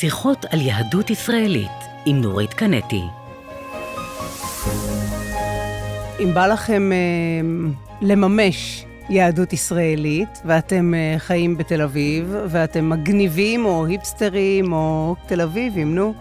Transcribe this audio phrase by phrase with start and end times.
[0.00, 1.70] שיחות על יהדות ישראלית
[2.06, 3.02] עם נורית קנטי.
[6.20, 6.96] אם בא לכם אה,
[8.00, 15.94] לממש יהדות ישראלית, ואתם אה, חיים בתל אביב, ואתם מגניבים או היפסטרים או תל אביבים,
[15.94, 16.14] נו,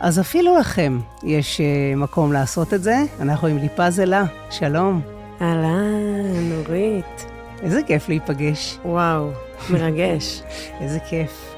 [0.00, 2.96] אז אפילו לכם יש אה, מקום לעשות את זה.
[3.20, 5.00] אנחנו עם ליפז אלה, שלום.
[5.40, 7.26] אהלן, נורית.
[7.62, 8.78] איזה כיף להיפגש.
[8.84, 9.30] וואו,
[9.70, 10.42] מרגש.
[10.80, 11.51] איזה כיף.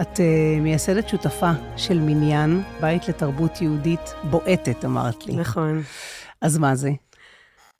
[0.00, 5.36] את uh, מייסדת שותפה של מניין, בית לתרבות יהודית בועטת, אמרת לי.
[5.36, 5.82] נכון.
[6.40, 6.90] אז מה זה?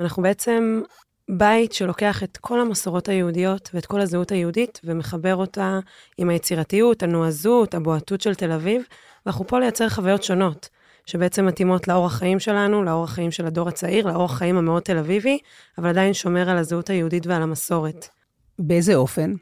[0.01, 0.83] אנחנו בעצם
[1.29, 5.79] בית שלוקח את כל המסורות היהודיות ואת כל הזהות היהודית ומחבר אותה
[6.19, 8.83] עם היצירתיות, הנועזות, הבועטות של תל אביב,
[9.27, 10.69] ואנחנו פה לייצר חוויות שונות,
[11.07, 15.39] שבעצם מתאימות לאורח חיים שלנו, לאורח חיים של הדור הצעיר, לאורח חיים המאוד תל אביבי,
[15.79, 18.09] אבל עדיין שומר על הזהות היהודית ועל המסורת.
[18.59, 19.35] באיזה אופן?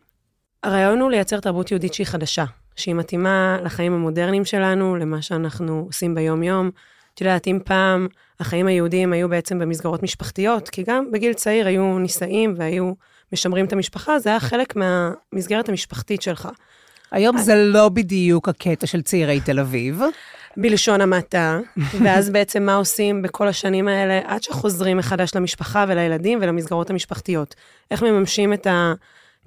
[0.63, 2.45] הרעיון הוא לייצר תרבות יהודית שהיא חדשה,
[2.79, 6.71] שהיא מתאימה לחיים המודרניים שלנו, למה שאנחנו עושים ביום-יום.
[7.15, 8.07] את יודעת, אם פעם
[8.41, 12.93] החיים היהודיים היו בעצם במסגרות משפחתיות, כי גם בגיל צעיר היו נישאים והיו
[13.33, 16.49] משמרים את המשפחה, זה היה חלק מהמסגרת המשפחתית שלך.
[17.11, 20.01] היום זה לא בדיוק הקטע של צעירי תל אביב.
[20.57, 21.59] בלשון המעטה,
[22.05, 27.55] ואז בעצם מה עושים בכל השנים האלה, עד שחוזרים מחדש למשפחה ולילדים ולמסגרות המשפחתיות.
[27.91, 28.67] איך מממשים את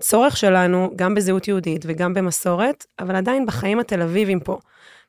[0.01, 4.57] הצורך שלנו, גם בזהות יהודית וגם במסורת, אבל עדיין בחיים התל אביבים פה.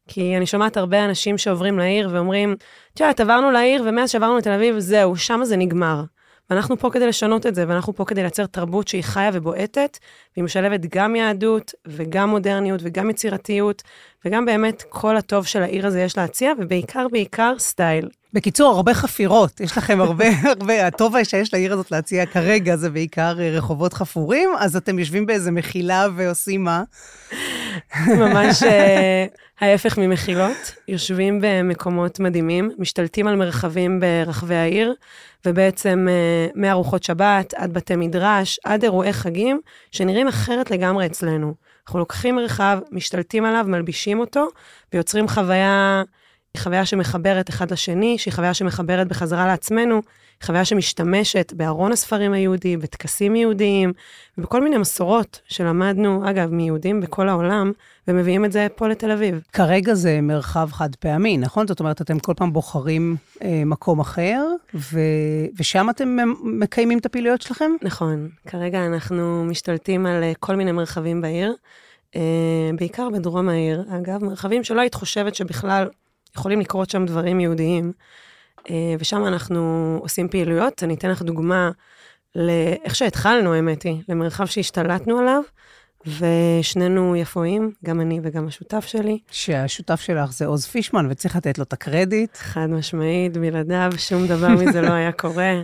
[0.08, 2.56] כי אני שומעת הרבה אנשים שעוברים לעיר ואומרים,
[2.94, 6.02] את יודעת, עברנו לעיר ומאז שעברנו לתל אביב, זהו, שם זה נגמר.
[6.50, 9.98] ואנחנו פה כדי לשנות את זה, ואנחנו פה כדי לייצר תרבות שהיא חיה ובועטת,
[10.36, 13.82] והיא משלבת גם יהדות, וגם מודרניות, וגם יצירתיות,
[14.24, 18.08] וגם באמת כל הטוב של העיר הזה יש להציע, ובעיקר, בעיקר סטייל.
[18.32, 20.24] בקיצור, הרבה חפירות, יש לכם הרבה,
[20.60, 25.26] הרבה, הטוב שיש לעיר הזאת להציע כרגע זה בעיקר אה, רחובות חפורים, אז אתם יושבים
[25.26, 26.82] באיזה מחילה ועושים מה?
[28.06, 29.27] ממש אה,
[29.60, 34.94] ההפך ממחילות, יושבים במקומות מדהימים, משתלטים על מרחבים ברחבי העיר,
[35.47, 41.55] ובעצם אה, מארוחות שבת עד בתי מדרש, עד אירועי חגים, שנראים אחרת לגמרי אצלנו.
[41.87, 44.49] אנחנו לוקחים מרחב, משתלטים עליו, מלבישים אותו,
[44.93, 46.03] ויוצרים חוויה,
[46.56, 50.00] חוויה שמחברת אחד לשני, שהיא חוויה שמחברת בחזרה לעצמנו,
[50.42, 53.92] חוויה שמשתמשת בארון הספרים היהודי, בטקסים יהודיים,
[54.38, 57.72] ובכל מיני מסורות שלמדנו, אגב, מיהודים בכל העולם,
[58.08, 59.40] ומביאים את זה פה לתל אביב.
[59.52, 61.66] כרגע זה מרחב חד פעמי, נכון?
[61.66, 65.00] זאת אומרת, אתם כל פעם בוחרים אה, מקום אחר, ו...
[65.58, 67.70] ושם אתם מקיימים את הפעילויות שלכם?
[67.82, 68.28] נכון.
[68.46, 71.54] כרגע אנחנו משתלטים על אה, כל מיני מרחבים בעיר,
[72.16, 75.88] אה, בעיקר בדרום העיר, אגב, מרחבים שלא היית חושבת שבכלל
[76.37, 77.93] יכולים לקרות שם דברים יהודיים.
[78.70, 80.82] אה, ושם אנחנו עושים פעילויות.
[80.82, 81.70] אני אתן לך דוגמה
[82.34, 85.43] לאיך שהתחלנו, האמת היא, למרחב שהשתלטנו עליו,
[86.06, 89.19] ושנינו יפואים, גם אני וגם השותף שלי.
[89.31, 92.37] שהשותף שלך זה עוז פישמן, וצריך לתת לו את הקרדיט.
[92.37, 95.62] חד משמעית, בלעדיו שום דבר מזה לא היה קורה.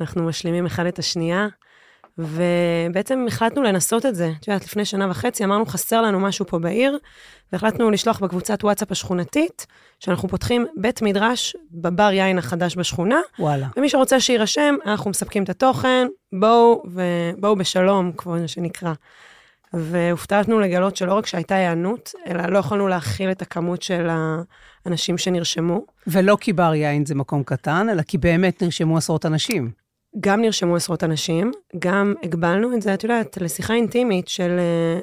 [0.00, 1.46] אנחנו משלימים אחד את השנייה.
[2.18, 4.32] ובעצם החלטנו לנסות את זה.
[4.40, 6.98] את יודעת, לפני שנה וחצי אמרנו, חסר לנו משהו פה בעיר,
[7.52, 9.66] והחלטנו לשלוח בקבוצת וואטסאפ השכונתית,
[10.00, 13.20] שאנחנו פותחים בית מדרש בבר יין החדש בשכונה.
[13.38, 13.68] וואלה.
[13.76, 18.92] ומי שרוצה שיירשם, אנחנו מספקים את התוכן, בואו ובואו בשלום, כמו שנקרא.
[19.74, 24.08] והופתענו לגלות שלא רק שהייתה היענות, אלא לא יכולנו להכיל את הכמות של
[24.86, 25.84] האנשים שנרשמו.
[26.06, 29.83] ולא כי בר יין זה מקום קטן, אלא כי באמת נרשמו עשרות אנשים.
[30.20, 34.60] גם נרשמו עשרות אנשים, גם הגבלנו את זה, את יודעת, לשיחה אינטימית של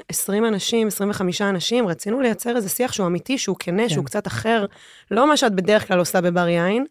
[0.09, 3.89] 20 אה, אנשים, 25 אנשים, רצינו לייצר איזה שיח שהוא אמיתי, שהוא כנה, כן.
[3.89, 4.66] שהוא קצת אחר,
[5.11, 6.85] לא מה שאת בדרך כלל עושה בבר יין,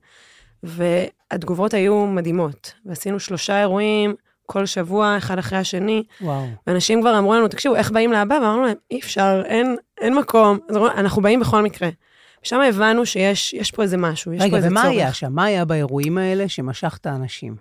[0.62, 2.72] והתגובות היו מדהימות.
[2.86, 4.14] ועשינו שלושה אירועים
[4.46, 6.02] כל שבוע, אחד אחרי השני.
[6.20, 6.46] וואו.
[6.66, 8.34] ואנשים כבר אמרו לנו, תקשיבו, איך באים להבא?
[8.34, 10.58] ואמרנו להם, אי אפשר, אין, אין מקום.
[10.96, 11.88] אנחנו באים בכל מקרה.
[12.44, 14.78] ושם הבנו שיש פה איזה משהו, יש רגע, פה איזה צורך.
[14.80, 15.32] רגע, ומה היה שם?
[15.32, 17.56] מה היה באירועים האלה שמשך את האנשים?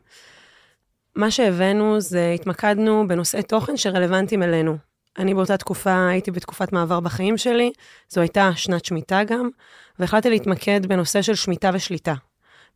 [1.15, 4.77] מה שהבאנו זה, התמקדנו בנושאי תוכן שרלוונטיים אלינו.
[5.19, 7.71] אני באותה תקופה, הייתי בתקופת מעבר בחיים שלי,
[8.09, 9.50] זו הייתה שנת שמיטה גם,
[10.00, 12.13] והחלטתי להתמקד בנושא של שמיטה ושליטה.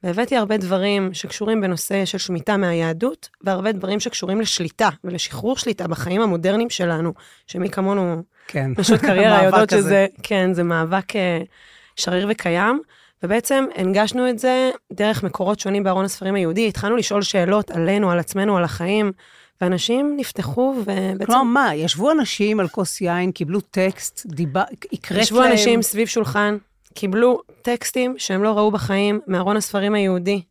[0.04, 6.22] והבאתי הרבה דברים שקשורים בנושא של שמיטה מהיהדות, והרבה דברים שקשורים לשליטה ולשחרור שליטה בחיים
[6.22, 7.14] המודרניים שלנו,
[7.48, 8.76] שמי כמונו, כן.
[8.76, 11.42] פשוט קריירה יודעות שזה, כן, זה מאבק אה,
[11.96, 12.82] שריר וקיים.
[13.24, 18.20] ובעצם הנגשנו את זה דרך מקורות שונים בארון הספרים היהודי, התחלנו לשאול שאלות עלינו, על
[18.20, 19.12] עצמנו, על החיים,
[19.62, 21.26] ואנשים נפתחו ובעצם...
[21.26, 25.22] כלומר, מה, ישבו אנשים על כוס יין, קיבלו טקסט, דיבה, הקראת להם...
[25.22, 26.58] ישבו אנשים סביב שולחן,
[26.94, 30.42] קיבלו טקסטים שהם לא ראו בחיים מארון הספרים היהודי.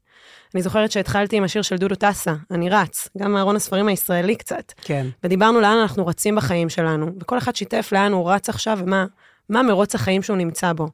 [0.54, 4.72] אני זוכרת שהתחלתי עם השיר של דודו טסה, אני רץ, גם מארון הספרים הישראלי קצת.
[4.76, 5.06] כן.
[5.24, 9.06] ודיברנו לאן אנחנו רצים בחיים שלנו, וכל אחד שיתף לאן הוא רץ עכשיו ומה
[9.48, 10.88] מה מרוץ החיים שהוא נמצא בו.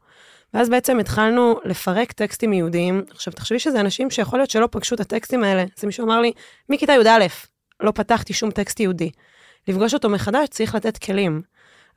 [0.55, 3.05] ואז בעצם התחלנו לפרק טקסטים יהודיים.
[3.11, 5.65] עכשיו, תחשבי שזה אנשים שיכול להיות שלא פגשו את הטקסטים האלה.
[5.79, 6.33] אז מישהו אמר לי,
[6.69, 7.27] מכיתה י"א
[7.81, 9.11] לא פתחתי שום טקסט יהודי.
[9.69, 11.43] לפגוש אותו מחדש צריך לתת כלים.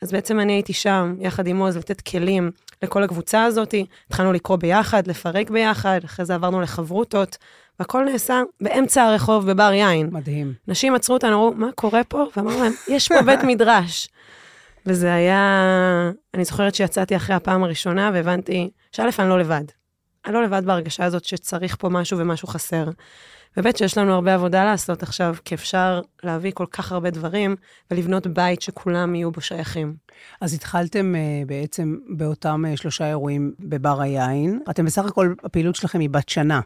[0.01, 2.51] אז בעצם אני הייתי שם, יחד עם עוז, לתת כלים
[2.83, 3.75] לכל הקבוצה הזאת.
[4.07, 7.38] התחלנו לקרוא ביחד, לפרק ביחד, אחרי זה עברנו לחברותות,
[7.80, 10.09] והכל נעשה באמצע הרחוב בבר יין.
[10.12, 10.53] מדהים.
[10.68, 12.25] נשים עצרו אותנו, אמרו, מה קורה פה?
[12.38, 14.09] ואמרו להם, יש פה בית מדרש.
[14.85, 19.63] וזה היה, אני זוכרת שיצאתי אחרי הפעם הראשונה והבנתי שא', אני לא לבד.
[20.25, 22.89] אני לא לבד בהרגשה הזאת שצריך פה משהו ומשהו חסר.
[23.57, 27.55] וב' שיש לנו הרבה עבודה לעשות עכשיו, כי אפשר להביא כל כך הרבה דברים
[27.91, 29.95] ולבנות בית שכולם יהיו בו שייכים.
[30.41, 34.59] אז התחלתם uh, בעצם באותם uh, שלושה אירועים בבר היין.
[34.69, 36.61] אתם בסך הכל, הפעילות שלכם היא בת שנה.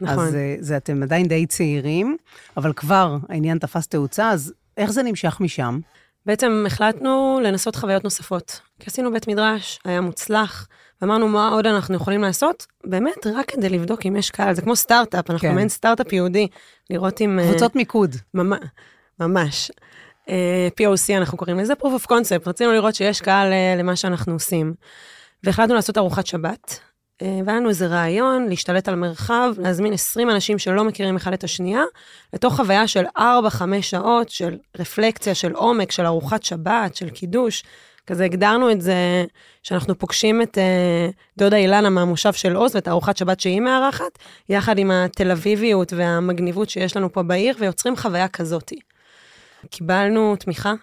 [0.00, 0.26] נכון.
[0.26, 2.16] אז uh, זה, אתם עדיין די צעירים,
[2.56, 5.78] אבל כבר העניין תפס תאוצה, אז איך זה נמשך משם?
[6.28, 8.60] בעצם החלטנו לנסות חוויות נוספות.
[8.80, 10.68] כי עשינו בית מדרש, היה מוצלח,
[11.02, 14.76] ואמרנו מה עוד אנחנו יכולים לעשות, באמת רק כדי לבדוק אם יש קהל, זה כמו
[14.76, 15.54] סטארט-אפ, אנחנו כן.
[15.54, 16.46] מעין סטארט-אפ יהודי,
[16.90, 17.38] לראות אם...
[17.38, 18.16] אה, קבוצות מיקוד.
[18.34, 18.60] ממש,
[19.20, 19.70] ממש.
[20.28, 24.32] אה, POC אנחנו קוראים לזה, proof of concept, רצינו לראות שיש קהל אה, למה שאנחנו
[24.32, 24.74] עושים.
[25.44, 26.80] והחלטנו לעשות ארוחת שבת,
[27.22, 31.82] והיה לנו איזה רעיון להשתלט על מרחב, להזמין 20 אנשים שלא מכירים אחד את השנייה,
[32.32, 33.20] לתוך חוויה של 4-5
[33.80, 37.64] שעות של רפלקציה, של עומק, של ארוחת שבת, של קידוש.
[38.06, 39.24] כזה הגדרנו את זה,
[39.62, 44.18] שאנחנו פוגשים את אה, דודה אילנה מהמושב של עוז ואת ארוחת שבת שהיא מארחת,
[44.48, 48.78] יחד עם התל אביביות והמגניבות שיש לנו פה בעיר, ויוצרים חוויה כזאתי.
[49.70, 50.74] קיבלנו תמיכה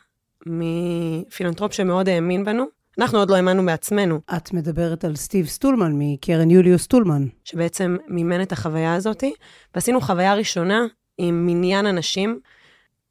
[0.45, 2.74] מפילנטרופ שמאוד האמין בנו.
[2.99, 7.27] אנחנו עוד לא האמנו בעצמנו, את מדברת על סטיב סטולמן מקרן יוליוס סטולמן.
[7.43, 9.33] שבעצם מימן את החוויה הזאתי,
[9.75, 10.85] ועשינו חוויה ראשונה
[11.17, 12.39] עם מניין אנשים,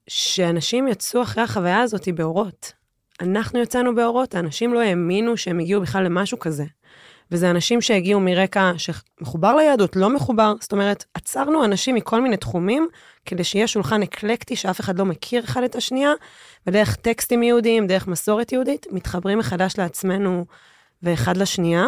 [0.09, 2.73] שאנשים יצאו אחרי החוויה הזאתי באורות.
[3.21, 6.65] אנחנו יצאנו באורות, האנשים לא האמינו שהם הגיעו בכלל למשהו כזה.
[7.31, 12.89] וזה אנשים שהגיעו מרקע שמחובר ליהדות, לא מחובר, זאת אומרת, עצרנו אנשים מכל מיני תחומים,
[13.27, 16.13] כדי שיהיה שולחן אקלקטי שאף אחד לא מכיר אחד את השנייה,
[16.67, 20.45] ודרך טקסטים יהודיים, דרך מסורת יהודית, מתחברים מחדש לעצמנו
[21.03, 21.87] ואחד לשנייה.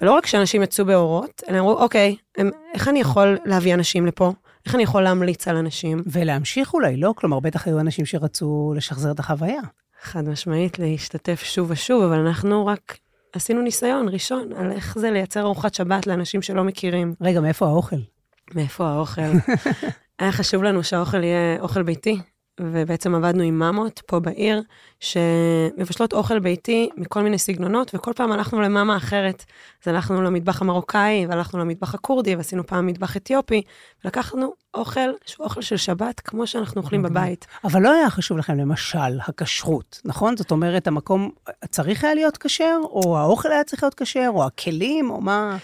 [0.00, 4.32] ולא רק שאנשים יצאו באורות, אלא אמרו, אוקיי, הם, איך אני יכול להביא אנשים לפה?
[4.66, 6.02] איך אני יכול להמליץ על אנשים?
[6.06, 7.14] ולהמשיך אולי, לא?
[7.16, 9.60] כלומר, בטח היו אנשים שרצו לשחזר את החוויה.
[10.02, 12.98] חד משמעית, להשתתף שוב ושוב, אבל אנחנו רק
[13.32, 17.14] עשינו ניסיון ראשון על איך זה לייצר ארוחת שבת לאנשים שלא מכירים.
[17.20, 17.96] רגע, מאיפה האוכל?
[18.54, 19.22] מאיפה האוכל?
[20.18, 22.20] היה חשוב לנו שהאוכל יהיה אוכל ביתי,
[22.60, 24.62] ובעצם עבדנו עם ממות פה בעיר,
[25.00, 29.44] שמבשלות אוכל ביתי מכל מיני סגנונות, וכל פעם הלכנו למאמה אחרת.
[29.82, 33.62] אז הלכנו למטבח המרוקאי, והלכנו למטבח הכורדי, ועשינו פעם מטבח אתיופי,
[34.04, 37.02] ולקחנו אוכל שהוא אוכל של שבת, כמו שאנחנו אוכלים.
[37.02, 37.46] בבית.
[37.64, 40.36] אבל לא היה חשוב לכם, למשל, הכשרות, נכון?
[40.36, 41.30] זאת אומרת, המקום
[41.70, 45.56] צריך היה להיות כשר, או האוכל היה צריך להיות כשר, או הכלים, או מה?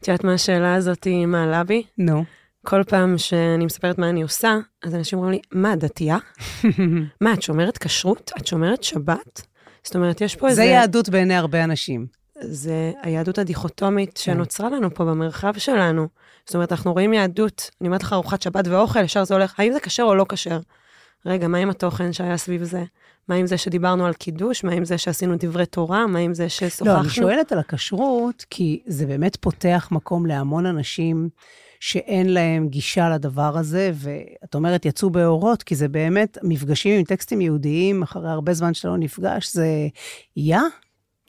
[0.00, 1.82] את יודעת מה השאלה הזאת מעלה בי?
[1.98, 2.24] נו.
[2.66, 6.18] כל פעם שאני מספרת מה אני עושה, אז אנשים אומרים לי, מה, דתייה?
[7.20, 8.30] מה, את שומרת כשרות?
[8.38, 9.42] את שומרת שבת?
[9.84, 10.62] זאת אומרת, יש פה איזה...
[10.62, 12.06] זה יהדות בעיני הרבה אנשים.
[12.40, 14.20] זה היהדות הדיכוטומית כן.
[14.20, 16.08] שנוצרה לנו פה במרחב שלנו.
[16.46, 19.72] זאת אומרת, אנחנו רואים יהדות, אני אומרת לך ארוחת שבת ואוכל, ישר זה הולך, האם
[19.72, 20.58] זה כשר או לא כשר?
[21.26, 22.84] רגע, מה עם התוכן שהיה סביב זה?
[23.28, 24.64] מה עם זה שדיברנו על קידוש?
[24.64, 26.06] מה עם זה שעשינו דברי תורה?
[26.06, 26.86] מה עם זה ששוחחנו?
[26.86, 31.28] לא, אני שואלת על הכשרות, כי זה באמת פותח מקום להמון אנשים
[31.80, 37.40] שאין להם גישה לדבר הזה, ואת אומרת, יצאו באורות, כי זה באמת, מפגשים עם טקסטים
[37.40, 39.66] יהודיים, אחרי הרבה זמן שאתה לא נפגש, זה
[40.36, 40.58] יא,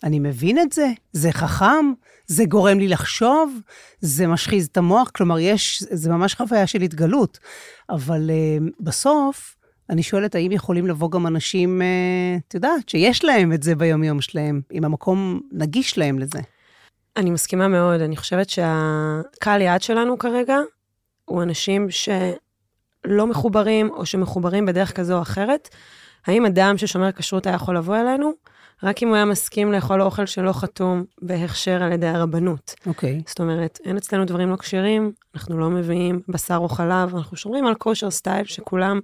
[0.04, 1.94] אני מבין את זה, זה חכם,
[2.28, 3.60] זה גורם לי לחשוב,
[4.02, 7.40] זה משחיז את המוח, כלומר, יש, זה ממש חוויה של התגלות.
[7.90, 9.56] אבל uh, בסוף,
[9.90, 14.22] אני שואלת, האם יכולים לבוא גם אנשים, uh, את יודעת, שיש להם את זה ביומיום
[14.22, 16.40] שלהם, אם המקום נגיש להם לזה.
[17.18, 20.58] אני מסכימה מאוד, אני חושבת שהקהל יעד שלנו כרגע
[21.26, 25.70] הוא אנשים שלא מחוברים, או שמחוברים בדרך כזו או אחרת.
[26.28, 28.32] האם אדם ששומר כשרות היה יכול לבוא אלינו?
[28.84, 32.76] רק אם הוא היה מסכים לאכול אוכל שלא חתום בהכשר על ידי הרבנות.
[32.86, 33.22] אוקיי.
[33.28, 37.66] זאת אומרת, אין אצלנו דברים לא כשרים, אנחנו לא מביאים בשר או חלב, אנחנו שומרים
[37.66, 39.00] על כושר סטייל שכולם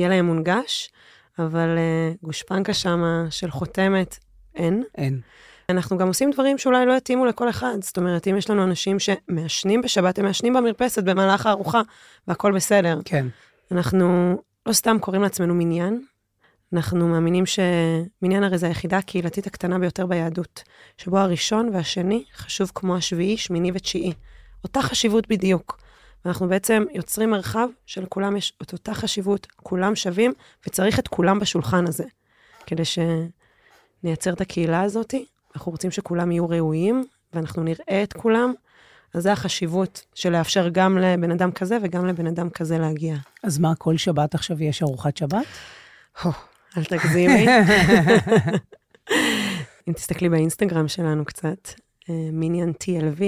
[0.00, 0.90] יהיה להם מונגש,
[1.38, 4.18] אבל uh, גושפנקה שמה של חותמת
[4.54, 4.82] אין.
[4.98, 5.20] אין.
[5.68, 7.76] אנחנו גם עושים דברים שאולי לא יתאימו לכל אחד.
[7.80, 11.80] זאת אומרת, אם יש לנו אנשים שמעשנים בשבת, הם מעשנים במרפסת במהלך הארוחה,
[12.28, 12.98] והכול בסדר.
[13.04, 13.26] כן.
[13.72, 16.04] אנחנו לא סתם קוראים לעצמנו מניין,
[16.72, 20.62] אנחנו מאמינים שמניין הרי זה היחידה הקהילתית הקטנה ביותר ביהדות,
[20.96, 24.12] שבו הראשון והשני חשוב כמו השביעי, שמיני ותשיעי.
[24.64, 25.79] אותה חשיבות בדיוק.
[26.24, 30.32] ואנחנו בעצם יוצרים מרחב שלכולם יש את אותה חשיבות, כולם שווים,
[30.66, 32.04] וצריך את כולם בשולחן הזה,
[32.66, 35.14] כדי שנייצר את הקהילה הזאת,
[35.54, 38.52] אנחנו רוצים שכולם יהיו ראויים, ואנחנו נראה את כולם,
[39.14, 43.16] אז זה החשיבות של לאפשר גם לבן אדם כזה וגם לבן אדם כזה להגיע.
[43.42, 45.46] אז מה, כל שבת עכשיו יש ארוחת שבת?
[46.22, 46.32] הו,
[46.76, 47.46] אל תגזימי.
[49.88, 51.68] אם תסתכלי באינסטגרם שלנו קצת,
[52.32, 53.22] מיניאן TLV,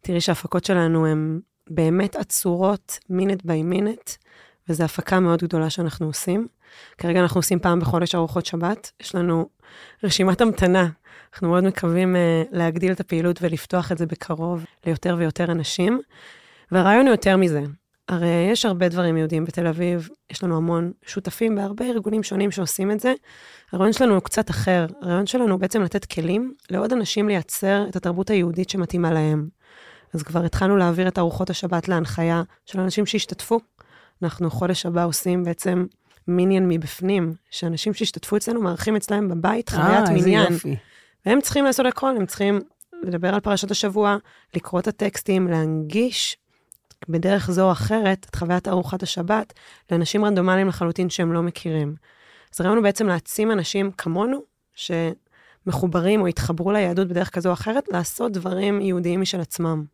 [0.00, 1.40] תראי שההפקות שלנו הן
[1.70, 4.10] באמת עצורות מינט ביי מינט,
[4.68, 6.46] וזו הפקה מאוד גדולה שאנחנו עושים.
[6.98, 9.48] כרגע אנחנו עושים פעם בחודש ארוחות שבת, יש לנו
[10.04, 10.88] רשימת המתנה.
[11.32, 16.00] אנחנו מאוד מקווים uh, להגדיל את הפעילות ולפתוח את זה בקרוב ליותר ויותר אנשים.
[16.72, 17.62] והרעיון הוא יותר מזה.
[18.08, 22.90] הרי יש הרבה דברים יהודיים בתל אביב, יש לנו המון שותפים בהרבה ארגונים שונים שעושים
[22.90, 23.14] את זה.
[23.72, 24.86] הרעיון שלנו הוא קצת אחר.
[25.02, 29.48] הרעיון שלנו הוא בעצם לתת כלים לעוד אנשים לייצר את התרבות היהודית שמתאימה להם.
[30.14, 33.60] אז כבר התחלנו להעביר את ארוחות השבת להנחיה של אנשים שהשתתפו.
[34.22, 35.86] אנחנו חודש הבא עושים בעצם
[36.28, 40.40] מיניאן מבפנים, שאנשים שהשתתפו אצלנו מארחים אצלם בבית חוויית מניין.
[40.40, 40.76] אה, איזה יופי.
[41.26, 42.60] והם צריכים לעשות הכל, הם צריכים
[43.02, 44.16] לדבר על פרשת השבוע,
[44.54, 46.36] לקרוא את הטקסטים, להנגיש
[47.08, 49.52] בדרך זו או אחרת את חוויית ארוחת השבת
[49.90, 51.94] לאנשים רנדומליים לחלוטין שהם לא מכירים.
[52.54, 54.42] אז הרעיון הוא בעצם להעצים אנשים כמונו,
[54.74, 59.84] שמחוברים או התחברו ליהדות בדרך כזו או אחרת, לעשות דברים יהודיים משל עצמם.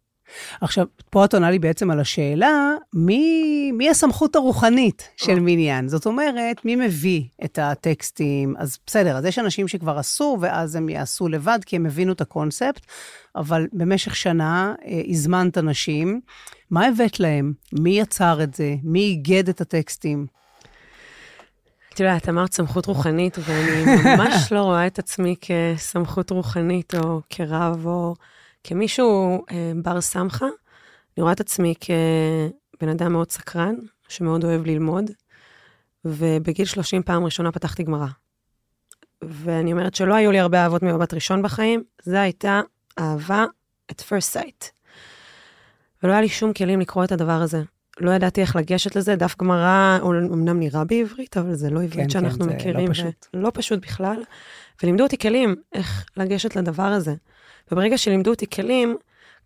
[0.61, 5.41] עכשיו, פה את עונה לי בעצם על השאלה, מי, מי הסמכות הרוחנית של או.
[5.41, 5.89] מניין?
[5.89, 8.55] זאת אומרת, מי מביא את הטקסטים?
[8.59, 12.21] אז בסדר, אז יש אנשים שכבר עשו, ואז הם יעשו לבד, כי הם הבינו את
[12.21, 12.87] הקונספט,
[13.37, 16.21] אבל במשך שנה אה, הזמנת אנשים.
[16.71, 17.53] מה הבאת להם?
[17.73, 18.75] מי יצר את זה?
[18.83, 20.27] מי איגד את הטקסטים?
[21.95, 23.85] את יודעת, אמרת סמכות רוחנית, ואני
[24.17, 28.15] ממש לא רואה את עצמי כסמכות רוחנית, או כרב, או
[28.65, 30.47] כמישהו אה, בר סמכה.
[31.17, 33.75] אני רואה את עצמי כבן אדם מאוד סקרן,
[34.09, 35.11] שמאוד אוהב ללמוד,
[36.05, 38.07] ובגיל 30 פעם ראשונה פתחתי גמרא.
[39.23, 42.61] ואני אומרת שלא היו לי הרבה אהבות ממבט ראשון בחיים, זו הייתה
[42.99, 43.45] אהבה
[43.93, 44.71] at first sight.
[46.03, 47.63] ולא היה לי שום כלים לקרוא את הדבר הזה.
[48.01, 52.11] לא ידעתי איך לגשת לזה, דף גמרא, אמנם נראה בעברית, אבל זה לא עברית כן,
[52.11, 52.89] שאנחנו כן, זה מכירים.
[52.89, 53.27] לא פשוט.
[53.35, 54.23] לא פשוט בכלל.
[54.83, 57.15] ולימדו אותי כלים איך לגשת לדבר הזה.
[57.73, 58.97] וברגע שלימדו אותי כלים,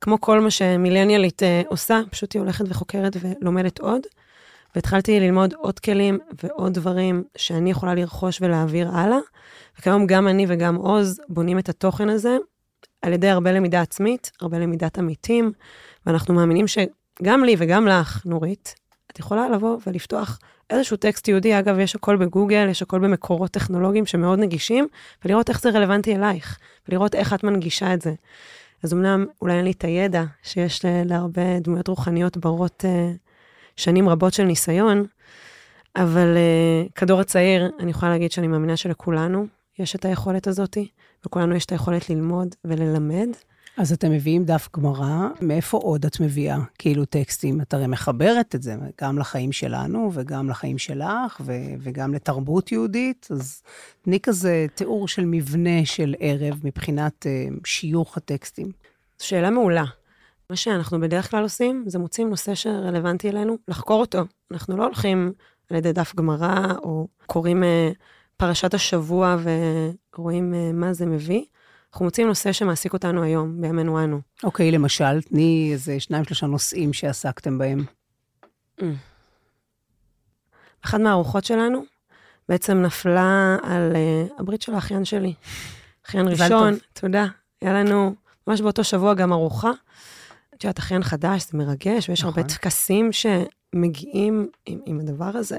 [0.01, 4.03] כמו כל מה שמילניאלית אה, עושה, פשוט היא הולכת וחוקרת ולומדת עוד.
[4.75, 9.19] והתחלתי ללמוד עוד כלים ועוד דברים שאני יכולה לרכוש ולהעביר הלאה.
[9.79, 12.37] וכיום גם אני וגם עוז בונים את התוכן הזה
[13.03, 15.53] על ידי הרבה למידה עצמית, הרבה למידת עמיתים,
[16.07, 18.75] ואנחנו מאמינים שגם לי וגם לך, נורית,
[19.15, 20.39] את יכולה לבוא ולפתוח
[20.71, 24.89] איזשהו טקסט יהודי, אגב, יש הכל בגוגל, יש הכל במקורות טכנולוגיים שמאוד נגישים,
[25.25, 28.15] ולראות איך זה רלוונטי אלייך, ולראות איך את מנגישה את זה.
[28.83, 33.17] אז אמנם אולי אין לי את הידע שיש להרבה דמויות רוחניות ברות uh,
[33.77, 35.05] שנים רבות של ניסיון,
[35.97, 39.47] אבל uh, כדור הצעיר, אני יכולה להגיד שאני מאמינה שלכולנו
[39.79, 40.89] יש את היכולת הזאתי,
[41.27, 43.29] לכולנו יש את היכולת ללמוד וללמד.
[43.77, 47.61] אז אתם מביאים דף גמרא, מאיפה עוד את מביאה כאילו טקסטים?
[47.61, 53.29] את הרי מחברת את זה גם לחיים שלנו וגם לחיים שלך ו- וגם לתרבות יהודית,
[53.31, 53.63] אז
[54.03, 58.73] תני כזה תיאור של מבנה של ערב מבחינת uh, שיוך הטקסטים.
[59.19, 59.85] שאלה מעולה.
[60.51, 64.19] מה שאנחנו בדרך כלל עושים, זה מוצאים נושא שרלוונטי אלינו, לחקור אותו.
[64.51, 65.33] אנחנו לא הולכים
[65.71, 67.67] על ידי דף גמרא, או קוראים uh,
[68.37, 69.37] פרשת השבוע
[70.17, 71.45] ורואים uh, מה זה מביא.
[71.95, 74.21] אנחנו מוצאים נושא שמעסיק אותנו היום, בימינו אנו.
[74.45, 77.85] אוקיי, למשל, תני איזה שניים, שלושה נושאים שעסקתם בהם.
[80.85, 81.85] אחת מהארוחות שלנו
[82.49, 85.35] בעצם נפלה על uh, הברית של האחיין שלי.
[86.07, 86.75] אחיין ראשון.
[86.93, 87.27] תודה.
[87.63, 88.15] היה לנו
[88.47, 89.71] ממש באותו שבוע גם ארוחה.
[90.55, 92.57] את יודעת, אחיין חדש, זה מרגש, ויש הרבה נכון.
[92.57, 95.57] טקסים שמגיעים עם, עם הדבר הזה,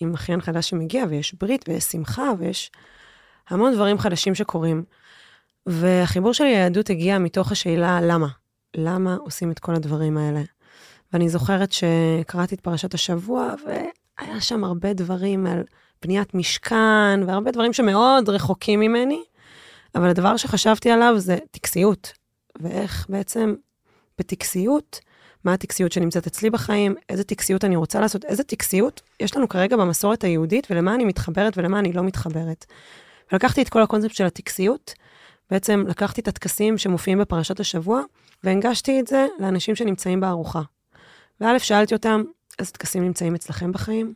[0.00, 2.70] עם אחיין חדש שמגיע, ויש ברית, ויש שמחה, ויש
[3.48, 4.84] המון דברים חדשים שקורים.
[5.66, 8.28] והחיבור שלי ליהדות הגיע מתוך השאלה למה.
[8.76, 10.42] למה עושים את כל הדברים האלה?
[11.12, 15.62] ואני זוכרת שקראתי את פרשת השבוע, והיה שם הרבה דברים על
[16.02, 19.22] בניית משכן, והרבה דברים שמאוד רחוקים ממני,
[19.94, 22.12] אבל הדבר שחשבתי עליו זה טקסיות,
[22.60, 23.54] ואיך בעצם
[24.18, 25.00] בטקסיות,
[25.44, 29.76] מה הטקסיות שנמצאת אצלי בחיים, איזה טקסיות אני רוצה לעשות, איזה טקסיות יש לנו כרגע
[29.76, 32.66] במסורת היהודית, ולמה אני מתחברת ולמה אני לא מתחברת.
[33.32, 34.94] ולקחתי את כל הקונספט של הטקסיות,
[35.50, 38.02] בעצם לקחתי את הטקסים שמופיעים בפרשת השבוע,
[38.44, 40.62] והנגשתי את זה לאנשים שנמצאים בארוחה.
[41.40, 42.22] וא', שאלתי אותם,
[42.58, 44.14] איזה טקסים נמצאים אצלכם בחיים?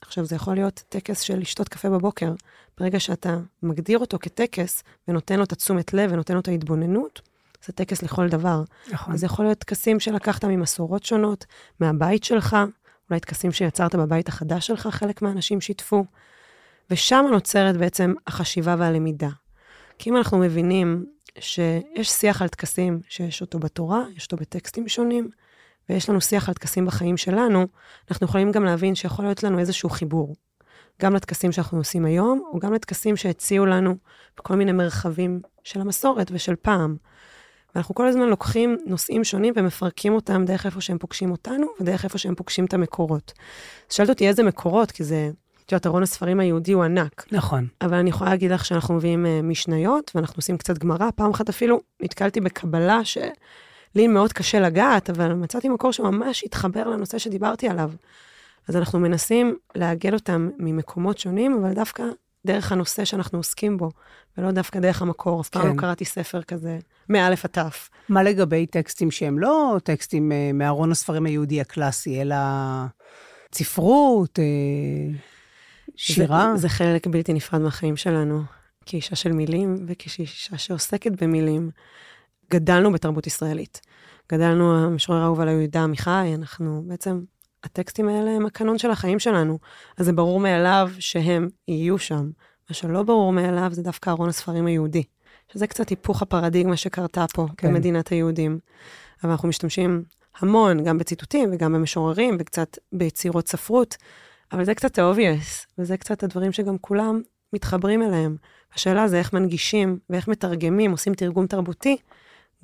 [0.00, 2.32] עכשיו, זה יכול להיות טקס של לשתות קפה בבוקר.
[2.78, 7.20] ברגע שאתה מגדיר אותו כטקס, ונותן לו את התשומת לב ונותן לו את ההתבוננות,
[7.64, 8.62] זה טקס לכל דבר.
[8.92, 9.14] נכון.
[9.14, 11.46] אז זה יכול להיות טקסים שלקחת ממסורות שונות,
[11.80, 12.56] מהבית שלך,
[13.10, 16.04] אולי טקסים שיצרת בבית החדש שלך, חלק מהאנשים שיתפו.
[16.90, 19.28] ושם נוצרת בעצם החשיבה והלמידה.
[19.98, 21.06] כי אם אנחנו מבינים
[21.38, 25.30] שיש שיח על טקסים שיש אותו בתורה, יש אותו בטקסטים שונים,
[25.88, 27.66] ויש לנו שיח על טקסים בחיים שלנו,
[28.10, 30.34] אנחנו יכולים גם להבין שיכול להיות לנו איזשהו חיבור.
[31.02, 33.96] גם לטקסים שאנחנו עושים היום, או גם לטקסים שהציעו לנו
[34.38, 36.96] בכל מיני מרחבים של המסורת ושל פעם.
[37.74, 42.18] ואנחנו כל הזמן לוקחים נושאים שונים ומפרקים אותם דרך איפה שהם פוגשים אותנו, ודרך איפה
[42.18, 43.32] שהם פוגשים את המקורות.
[43.90, 45.30] שאלת אותי איזה מקורות, כי זה,
[45.66, 47.26] את יודעת, ארון הספרים היהודי הוא ענק.
[47.32, 47.66] נכון.
[47.82, 51.10] אבל אני יכולה להגיד לך שאנחנו מביאים uh, משניות, ואנחנו עושים קצת גמרא.
[51.16, 57.18] פעם אחת אפילו נתקלתי בקבלה שלי מאוד קשה לגעת, אבל מצאתי מקור שממש התחבר לנושא
[57.18, 57.90] שדיברתי עליו.
[58.68, 62.02] אז אנחנו מנסים לעגל אותם ממקומות שונים, אבל דווקא
[62.46, 63.90] דרך הנושא שאנחנו עוסקים בו,
[64.38, 65.40] ולא דווקא דרך המקור.
[65.40, 65.68] אף פעם כן.
[65.68, 67.58] לא קראתי ספר כזה מא' עד ת'.
[68.08, 72.36] מה לגבי טקסטים שהם לא טקסטים אה, מארון הספרים היהודי הקלאסי, אלא
[73.54, 75.14] ספרות, אה,
[75.96, 76.52] שירה?
[76.54, 78.42] זה, זה חלק בלתי נפרד מהחיים שלנו,
[78.86, 81.70] כאישה של מילים וכאישה שעוסקת במילים.
[82.50, 83.80] גדלנו בתרבות ישראלית.
[84.32, 87.20] גדלנו, המשורר האהוב על יהודה עמיחי, אנחנו בעצם,
[87.64, 89.58] הטקסטים האלה הם הקנון של החיים שלנו.
[89.96, 92.30] אז זה ברור מאליו שהם יהיו שם.
[92.70, 95.02] מה שלא ברור מאליו זה דווקא ארון הספרים היהודי.
[95.52, 97.46] שזה קצת היפוך הפרדיגמה שקרתה פה.
[97.56, 97.68] כן.
[97.68, 98.58] במדינת היהודים.
[99.22, 100.04] אבל אנחנו משתמשים
[100.38, 103.96] המון, גם בציטוטים וגם במשוררים, וקצת ביצירות ספרות,
[104.52, 107.20] אבל זה קצת ה-obvious, וזה קצת הדברים שגם כולם
[107.52, 108.36] מתחברים אליהם.
[108.74, 111.96] השאלה זה איך מנגישים ואיך מתרגמים, עושים תרגום תרבותי,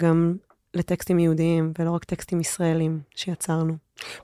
[0.00, 0.36] גם
[0.74, 3.76] לטקסטים יהודיים, ולא רק טקסטים ישראלים שיצרנו.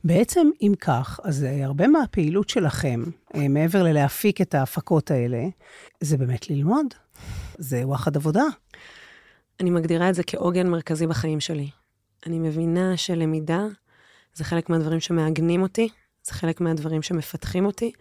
[0.05, 3.03] בעצם, אם כך, אז אה, הרבה מהפעילות שלכם,
[3.35, 5.43] אה, מעבר ללהפיק את ההפקות האלה,
[6.01, 6.87] זה באמת ללמוד.
[7.59, 8.45] זה וואחד עבודה.
[9.61, 11.71] אני מגדירה את זה כעוגן מרכזי בחיים שלי.
[12.27, 13.67] אני מבינה שלמידה
[14.35, 15.89] זה חלק מהדברים שמעגנים אותי,
[16.29, 17.93] זה חלק מהדברים שמפתחים אותי,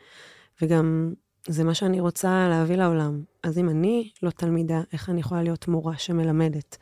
[0.61, 1.13] וגם
[1.47, 3.21] זה מה שאני רוצה להביא לעולם.
[3.43, 6.77] אז אם אני לא תלמידה, איך אני יכולה להיות מורה שמלמדת?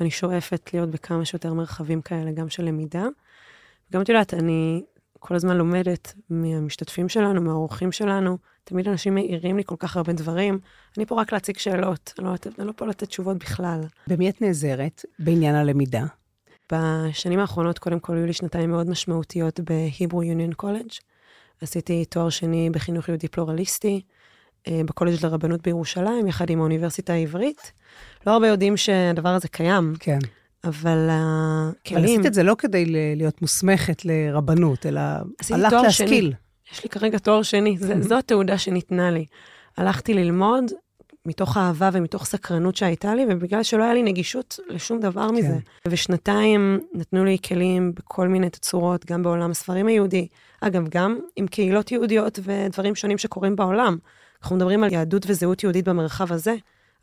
[0.00, 3.06] ואני שואפת להיות בכמה שיותר מרחבים כאלה, גם של למידה.
[3.90, 4.82] וגם את יודעת, אני
[5.18, 8.38] כל הזמן לומדת מהמשתתפים שלנו, מהאורחים שלנו.
[8.64, 10.58] תמיד אנשים מעירים לי כל כך הרבה דברים.
[10.96, 13.80] אני פה רק להציג שאלות, אני לא, אני לא פה לתת תשובות בכלל.
[14.06, 16.04] במי את נעזרת בעניין הלמידה?
[16.72, 20.90] בשנים האחרונות, קודם כל, היו לי שנתיים מאוד משמעותיות בהיברו יוניון קולג'.
[21.62, 24.00] עשיתי תואר שני בחינוך יהודי פלורליסטי,
[24.68, 27.72] אה, בקולג' לרבנות בירושלים, יחד עם האוניברסיטה העברית.
[28.26, 30.18] לא הרבה יודעים שהדבר הזה קיים, כן.
[30.64, 31.98] אבל הכלים...
[31.98, 32.84] אבל עשית את זה לא כדי
[33.16, 35.00] להיות מוסמכת לרבנות, אלא
[35.50, 36.24] הלכת להשכיל.
[36.24, 36.34] שני.
[36.72, 39.26] יש לי כרגע תואר שני, זה, זו התעודה שניתנה לי.
[39.76, 40.64] הלכתי ללמוד
[41.26, 45.34] מתוך אהבה ומתוך סקרנות שהייתה לי, ובגלל שלא היה לי נגישות לשום דבר כן.
[45.34, 45.58] מזה.
[45.88, 50.28] ושנתיים נתנו לי כלים בכל מיני תצורות, גם בעולם הספרים היהודי.
[50.60, 53.98] אגב, גם עם קהילות יהודיות ודברים שונים שקורים בעולם.
[54.42, 56.54] אנחנו מדברים על יהדות וזהות יהודית במרחב הזה,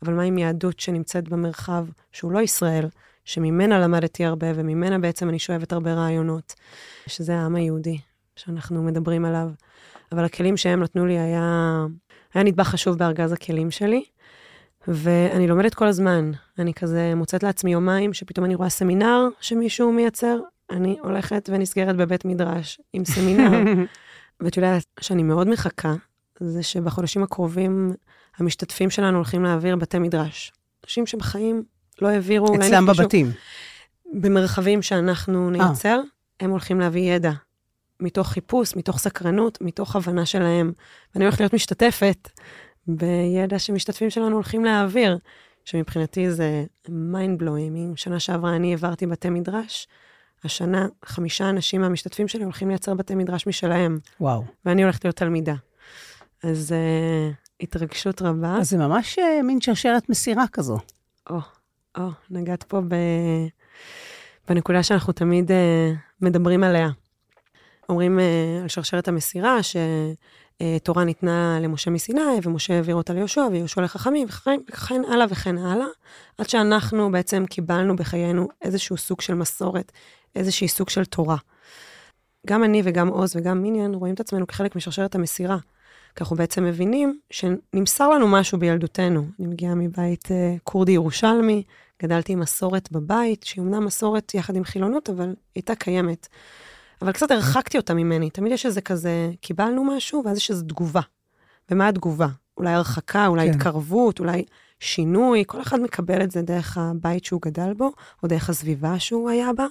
[0.02, 2.88] אבל מה עם יהדות שנמצאת במרחב שהוא לא ישראל,
[3.24, 6.54] שממנה למדתי הרבה, וממנה בעצם אני שואבת הרבה רעיונות,
[7.06, 7.98] שזה העם היהודי
[8.36, 9.48] שאנחנו מדברים עליו.
[10.12, 11.86] אבל הכלים שהם נתנו לי היה,
[12.34, 14.04] היה נדבך חשוב בארגז הכלים שלי,
[14.88, 16.30] ואני לומדת כל הזמן.
[16.58, 20.38] אני כזה מוצאת לעצמי יומיים, שפתאום אני רואה סמינר שמישהו מייצר,
[20.70, 23.50] אני הולכת ונסגרת בבית מדרש עם סמינר.
[24.40, 25.94] ואת יודעת, שאני מאוד מחכה,
[26.40, 27.94] זה שבחודשים הקרובים
[28.38, 30.52] המשתתפים שלנו הולכים להעביר בתי מדרש.
[30.84, 31.62] אנשים שבחיים
[32.02, 32.54] לא העבירו...
[32.56, 33.30] אצלם בבתים.
[34.14, 36.00] במרחבים שאנחנו נייצר,
[36.40, 37.32] הם הולכים להביא ידע.
[38.00, 40.72] מתוך חיפוש, מתוך סקרנות, מתוך הבנה שלהם.
[41.14, 42.28] ואני הולכת להיות משתתפת
[42.86, 45.18] בידע שמשתתפים שלנו הולכים להעביר,
[45.64, 47.76] שמבחינתי זה mind blowing.
[47.76, 49.88] אם שנה שעברה אני העברתי בתי מדרש,
[50.44, 54.44] השנה חמישה אנשים מהמשתתפים שלי הולכים לייצר בתי מדרש משלהם, וואו.
[54.64, 55.54] ואני הולכת להיות תלמידה.
[56.42, 58.56] אז uh, התרגשות רבה.
[58.60, 60.78] אז זה ממש אה, מין שרשרת מסירה כזו.
[61.30, 61.38] או,
[61.98, 62.94] או, נגעת פה ב...
[64.48, 65.54] בנקודה שאנחנו תמיד uh,
[66.20, 66.88] מדברים עליה.
[67.88, 74.28] אומרים uh, על שרשרת המסירה, שתורה ניתנה למשה מסיני, ומשה העביר אותה ליהושע, ויהושע לחכמים,
[74.28, 75.86] וכן, הלאה וכן הלאה,
[76.38, 79.92] עד שאנחנו בעצם קיבלנו בחיינו איזשהו סוג של מסורת,
[80.36, 81.36] איזשהי סוג של תורה.
[82.46, 85.58] גם אני וגם עוז וגם מיניאן רואים את עצמנו כחלק משרשרת המסירה.
[86.16, 89.26] כי אנחנו בעצם מבינים שנמסר לנו משהו בילדותנו.
[89.40, 90.30] אני מגיעה מבית uh,
[90.64, 91.62] כורדי ירושלמי,
[92.02, 96.28] גדלתי עם מסורת בבית, שהיא אומנם מסורת יחד עם חילונות, אבל הייתה קיימת.
[97.02, 98.30] אבל קצת הרחקתי אותה ממני.
[98.30, 101.00] תמיד יש איזה כזה, קיבלנו משהו, ואז יש איזו תגובה.
[101.70, 102.28] ומה התגובה?
[102.56, 103.54] אולי הרחקה, אולי כן.
[103.54, 104.44] התקרבות, אולי
[104.80, 107.90] שינוי, כל אחד מקבל את זה דרך הבית שהוא גדל בו,
[108.22, 109.66] או דרך הסביבה שהוא היה בה.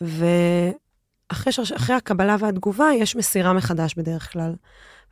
[0.00, 1.52] ואחרי.
[1.76, 4.54] אחרי הקבלה והתגובה, יש מסירה מחדש בדרך כלל.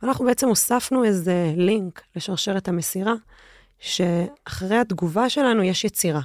[0.01, 3.13] ואנחנו בעצם הוספנו איזה לינק לשרשרת המסירה,
[3.79, 6.21] שאחרי התגובה שלנו יש יצירה.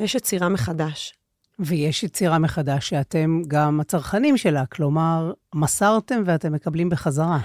[0.00, 1.17] יש יצירה מחדש.
[1.58, 7.38] ויש יצירה מחדש שאתם גם הצרכנים שלה, כלומר, מסרתם ואתם מקבלים בחזרה.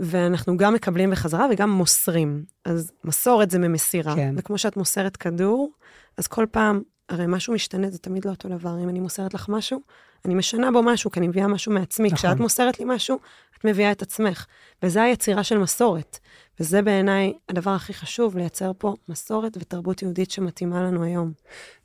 [0.00, 2.44] ואנחנו גם מקבלים בחזרה וגם מוסרים.
[2.64, 4.14] אז מסורת זה ממסירה.
[4.14, 4.34] כן.
[4.38, 5.72] וכמו שאת מוסרת כדור,
[6.18, 8.78] אז כל פעם, הרי משהו משתנה, זה תמיד לא אותו דבר.
[8.82, 9.80] אם אני מוסרת לך משהו,
[10.24, 12.08] אני משנה בו משהו, כי אני מביאה משהו מעצמי.
[12.08, 12.16] נכון.
[12.16, 13.18] כשאת מוסרת לי משהו,
[13.58, 14.46] את מביאה את עצמך.
[14.82, 16.18] וזה היצירה של מסורת.
[16.60, 21.32] וזה בעיניי הדבר הכי חשוב, לייצר פה מסורת ותרבות יהודית שמתאימה לנו היום.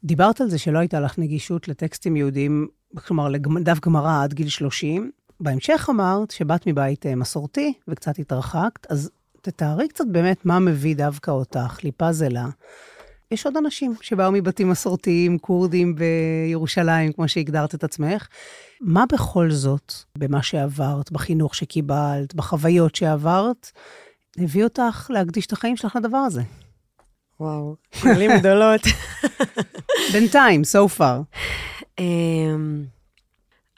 [0.03, 2.67] דיברת על זה שלא הייתה לך נגישות לטקסטים יהודיים,
[3.07, 5.11] כלומר, לדף גמרא עד גיל 30.
[5.39, 9.09] בהמשך אמרת שבאת מבית אה, מסורתי וקצת התרחקת, אז
[9.41, 12.45] תתארי קצת באמת מה מביא דווקא אותך, ליפזלה.
[13.31, 18.27] יש עוד אנשים שבאו מבתים מסורתיים, כורדים בירושלים, כמו שהגדרת את עצמך.
[18.81, 23.71] מה בכל זאת, במה שעברת, בחינוך שקיבלת, בחוויות שעברת,
[24.37, 26.41] הביא אותך להקדיש את החיים שלך לדבר הזה?
[27.39, 28.81] וואו, מילים גדולות.
[30.13, 31.37] בינתיים, so far.
[31.99, 32.85] אמ,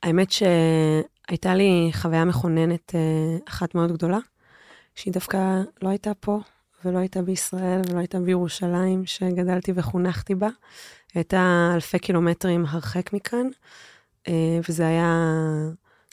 [0.04, 4.20] האמת שהייתה לי חוויה מכוננת אה, אחת מאוד גדולה,
[4.96, 6.40] שהיא דווקא לא הייתה פה,
[6.86, 10.50] ולא הייתה בישראל, ולא הייתה בירושלים, שגדלתי וחונכתי בה.
[11.14, 13.48] הייתה אלפי קילומטרים הרחק מכאן,
[14.28, 15.26] אה, וזה היה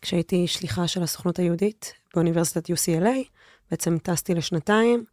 [0.03, 3.29] כשהייתי שליחה של הסוכנות היהודית באוניברסיטת UCLA,
[3.71, 5.05] בעצם טסתי לשנתיים.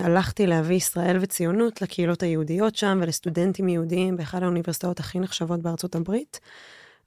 [0.00, 6.40] הלכתי להביא ישראל וציונות לקהילות היהודיות שם ולסטודנטים יהודיים באחד האוניברסיטאות הכי נחשבות בארצות הברית.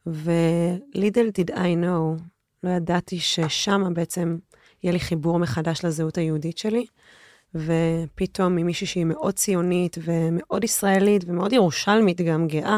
[0.08, 2.21] ו-little did I know,
[2.63, 4.38] לא ידעתי ששם בעצם
[4.84, 6.86] יהיה לי חיבור מחדש לזהות היהודית שלי.
[7.56, 12.78] ופתאום ממישהי שהיא מאוד ציונית ומאוד ישראלית ומאוד ירושלמית, גם גאה,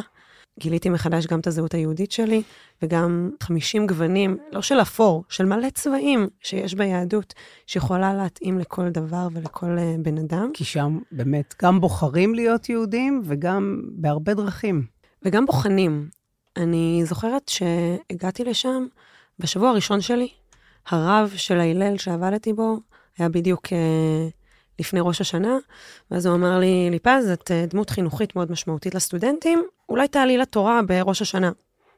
[0.60, 2.42] גיליתי מחדש גם את הזהות היהודית שלי,
[2.82, 7.34] וגם 50 גוונים, לא של אפור, של מלא צבעים שיש ביהדות,
[7.68, 10.52] שיכולה להתאים לכל דבר ולכל uh, בן אדם.
[10.54, 14.86] כי שם באמת גם בוחרים להיות יהודים וגם בהרבה דרכים.
[15.24, 16.10] וגם בוחנים.
[16.58, 18.86] אני זוכרת שהגעתי לשם
[19.40, 20.28] בשבוע הראשון שלי,
[20.88, 22.80] הרב של ההלל שעבדתי בו,
[23.18, 23.72] היה בדיוק uh,
[24.80, 25.58] לפני ראש השנה,
[26.12, 30.82] ואז הוא אמר לי, ליפז, את uh, דמות חינוכית מאוד משמעותית לסטודנטים, אולי תעלי לתורה
[30.82, 31.52] בראש השנה.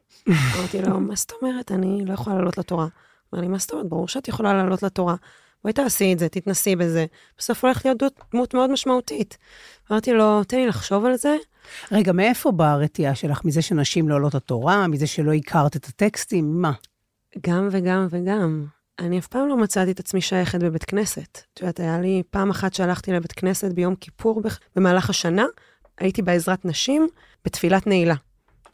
[0.56, 1.72] אמרתי לו, מה זאת אומרת?
[1.72, 2.86] אני לא יכולה לעלות לתורה.
[3.34, 3.88] אמר לי, מה זאת אומרת?
[3.88, 5.14] ברור שאת יכולה לעלות לתורה.
[5.62, 7.06] בואי תעשי את זה, תתנסי בזה.
[7.38, 9.38] בסוף הולכת להיות דמות, דמות מאוד משמעותית.
[9.90, 11.36] אמרתי לו, תן לי לחשוב על זה.
[11.92, 13.44] רגע, מאיפה באה הרתיעה שלך?
[13.44, 14.86] מזה שנשים לא עולות לתורה?
[14.86, 16.62] מזה שלא הכרת את הטקסטים?
[16.62, 16.72] מה?
[17.46, 18.66] גם וגם וגם.
[18.98, 21.38] אני אף פעם לא מצאתי את עצמי שייכת בבית כנסת.
[21.54, 24.42] את יודעת, היה לי פעם אחת שהלכתי לבית כנסת ביום כיפור
[24.76, 25.46] במהלך השנה,
[25.98, 27.08] הייתי בעזרת נשים
[27.44, 28.14] בתפילת נעילה.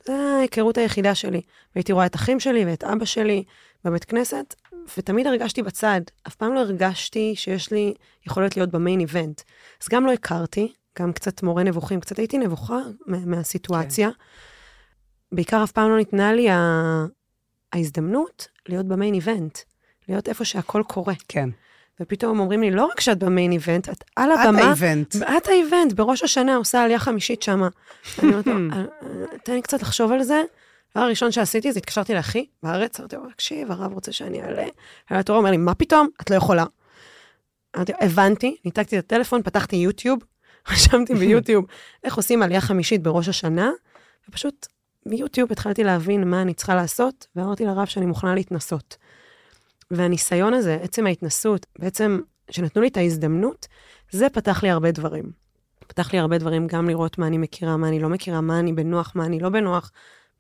[0.07, 1.41] זו ההיכרות היחידה שלי.
[1.75, 3.45] והייתי רואה את אחים שלי ואת אבא שלי
[3.85, 4.55] בבית כנסת,
[4.99, 6.01] ותמיד הרגשתי בצד.
[6.27, 7.95] אף פעם לא הרגשתי שיש לי
[8.27, 9.43] יכולת להיות במיין איבנט.
[9.83, 14.11] אז גם לא הכרתי, גם קצת מורה נבוכים, קצת הייתי נבוכה מהסיטואציה.
[14.11, 14.17] כן.
[15.37, 16.49] בעיקר אף פעם לא ניתנה לי
[17.73, 19.59] ההזדמנות להיות במיין איבנט,
[20.09, 21.15] להיות איפה שהכל קורה.
[21.29, 21.49] כן.
[22.01, 24.59] ופתאום אומרים לי, לא רק שאת במיין איבנט, את על הבמה.
[24.61, 25.17] את האיבנט.
[25.37, 27.69] את האיבנט, בראש השנה עושה עלייה חמישית שמה.
[28.19, 28.85] אני אומרת לו, "אה,
[29.45, 30.43] תן לי קצת לחשוב על זה.
[30.95, 34.65] הדבר הראשון שעשיתי זה התקשרתי לאחי בארץ, אמרתי לו, תקשיב, הרב רוצה שאני אעלה.
[35.11, 36.09] היה התורה אומר לי, מה פתאום?
[36.21, 36.65] את לא יכולה.
[37.77, 40.19] אמרתי לו, הבנתי, ניתקתי את הטלפון, פתחתי יוטיוב,
[40.73, 41.65] רשמתי ביוטיוב
[42.05, 43.71] איך עושים עלייה חמישית בראש השנה,
[44.29, 44.67] ופשוט
[45.07, 48.97] מיוטיוב התחלתי להבין מה אני צריכה לעשות, ואמרתי לרב שאני מוכנה להתנסות.
[49.91, 52.21] והניסיון הזה, עצם ההתנסות, בעצם,
[52.51, 53.67] שנתנו לי את ההזדמנות,
[54.11, 55.33] זה פתח לי הרבה דברים.
[55.87, 58.73] פתח לי הרבה דברים, גם לראות מה אני מכירה, מה אני לא מכירה, מה אני
[58.73, 59.91] בנוח, מה אני לא בנוח.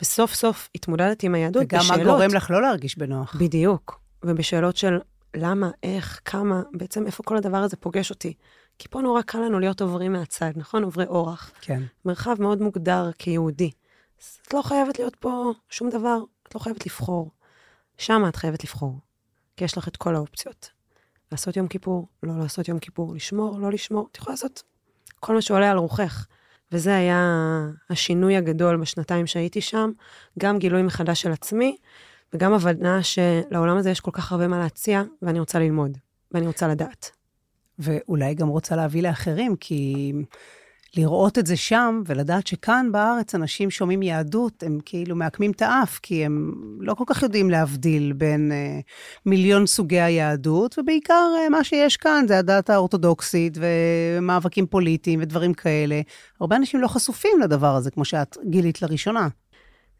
[0.02, 2.06] וסוף סוף התמודדתי עם היהדות וגם בשאלות.
[2.06, 3.36] מה גורם לך לא להרגיש בנוח.
[3.36, 4.00] בדיוק.
[4.24, 4.98] ובשאלות של
[5.36, 8.34] למה, איך, כמה, בעצם איפה כל הדבר הזה פוגש אותי.
[8.78, 10.84] כי פה נורא קל לנו להיות עוברים מהצד, נכון?
[10.84, 11.52] עוברי אורח.
[11.60, 11.82] כן.
[12.04, 13.70] מרחב מאוד מוגדר כיהודי.
[14.22, 17.30] אז את לא חייבת להיות פה שום דבר, את לא חייבת לבחור.
[17.98, 18.98] שם את חייבת לבחור.
[19.56, 20.70] כי יש לך את כל האופציות.
[21.32, 24.62] לעשות יום כיפור, לא לעשות יום כיפור, לשמור, לא לשמור, את יכולה לעשות
[25.20, 26.26] כל מה שעולה על רוחך.
[26.72, 27.20] וזה היה
[27.90, 29.90] השינוי הגדול בשנתיים שהייתי שם,
[30.38, 31.76] גם גילוי מחדש של עצמי,
[32.32, 35.98] וגם הבנה שלעולם הזה יש כל כך הרבה מה להציע, ואני רוצה ללמוד,
[36.32, 37.10] ואני רוצה לדעת.
[37.78, 40.12] ואולי גם רוצה להביא לאחרים, כי
[40.96, 45.98] לראות את זה שם ולדעת שכאן בארץ אנשים שומעים יהדות, הם כאילו מעקמים את האף,
[46.02, 48.80] כי הם לא כל כך יודעים להבדיל בין אה,
[49.26, 56.00] מיליון סוגי היהדות, ובעיקר אה, מה שיש כאן זה הדת האורתודוקסית ומאבקים פוליטיים ודברים כאלה.
[56.40, 59.28] הרבה אנשים לא חשופים לדבר הזה, כמו שאת גילית לראשונה.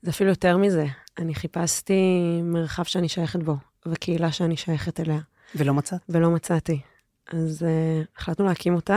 [0.02, 0.87] זה אפילו יותר מזה.
[1.18, 2.02] אני חיפשתי
[2.42, 5.18] מרחב שאני שייכת בו, וקהילה שאני שייכת אליה.
[5.54, 6.00] ולא מצאת?
[6.09, 6.80] ולא מצאתי.
[7.33, 8.96] אז uh, החלטנו להקים אותה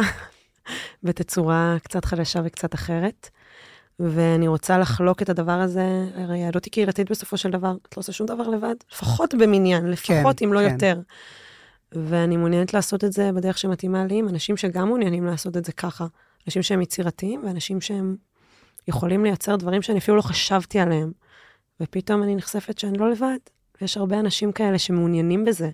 [1.03, 3.30] בתצורה קצת חדשה וקצת אחרת.
[3.99, 7.99] ואני רוצה לחלוק את הדבר הזה, הרי יהדות היא קהילתית בסופו של דבר, את לא
[7.99, 10.71] עושה שום דבר לבד, לפחות במניין, לפחות כן, אם לא כן.
[10.71, 10.99] יותר.
[11.91, 15.71] ואני מעוניינת לעשות את זה בדרך שמתאימה לי, עם אנשים שגם מעוניינים לעשות את זה
[15.71, 16.06] ככה.
[16.47, 18.15] אנשים שהם יצירתיים, ואנשים שהם
[18.88, 21.12] יכולים לייצר דברים שאני אפילו לא חשבתי עליהם.
[21.82, 23.38] ופתאום אני נחשפת שאני לא לבד.
[23.82, 25.69] ויש הרבה אנשים כאלה שמעוניינים בזה,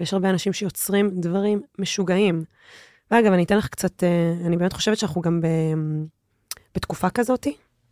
[0.00, 2.44] ויש הרבה אנשים שיוצרים דברים משוגעים.
[3.10, 5.46] ואגב, אני אתן לך קצת, אה, אני באמת חושבת שאנחנו גם ב,
[6.74, 7.46] בתקופה כזאת,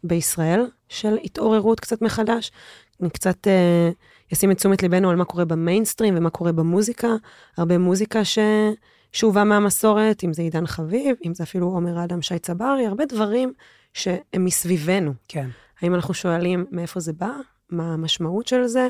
[0.04, 2.52] בישראל, של התעוררות קצת מחדש.
[3.00, 3.90] אני קצת אה,
[4.32, 7.08] אשים את תשומת ליבנו על מה קורה במיינסטרים ומה קורה במוזיקה.
[7.56, 8.38] הרבה מוזיקה ש...
[9.12, 13.52] שאובה מהמסורת, אם זה עידן חביב, אם זה אפילו עומר אדם, שי צברי, הרבה דברים
[13.94, 15.12] שהם מסביבנו.
[15.28, 15.48] כן.
[15.80, 17.30] האם אנחנו שואלים מאיפה זה בא?
[17.70, 18.88] מה המשמעות של זה?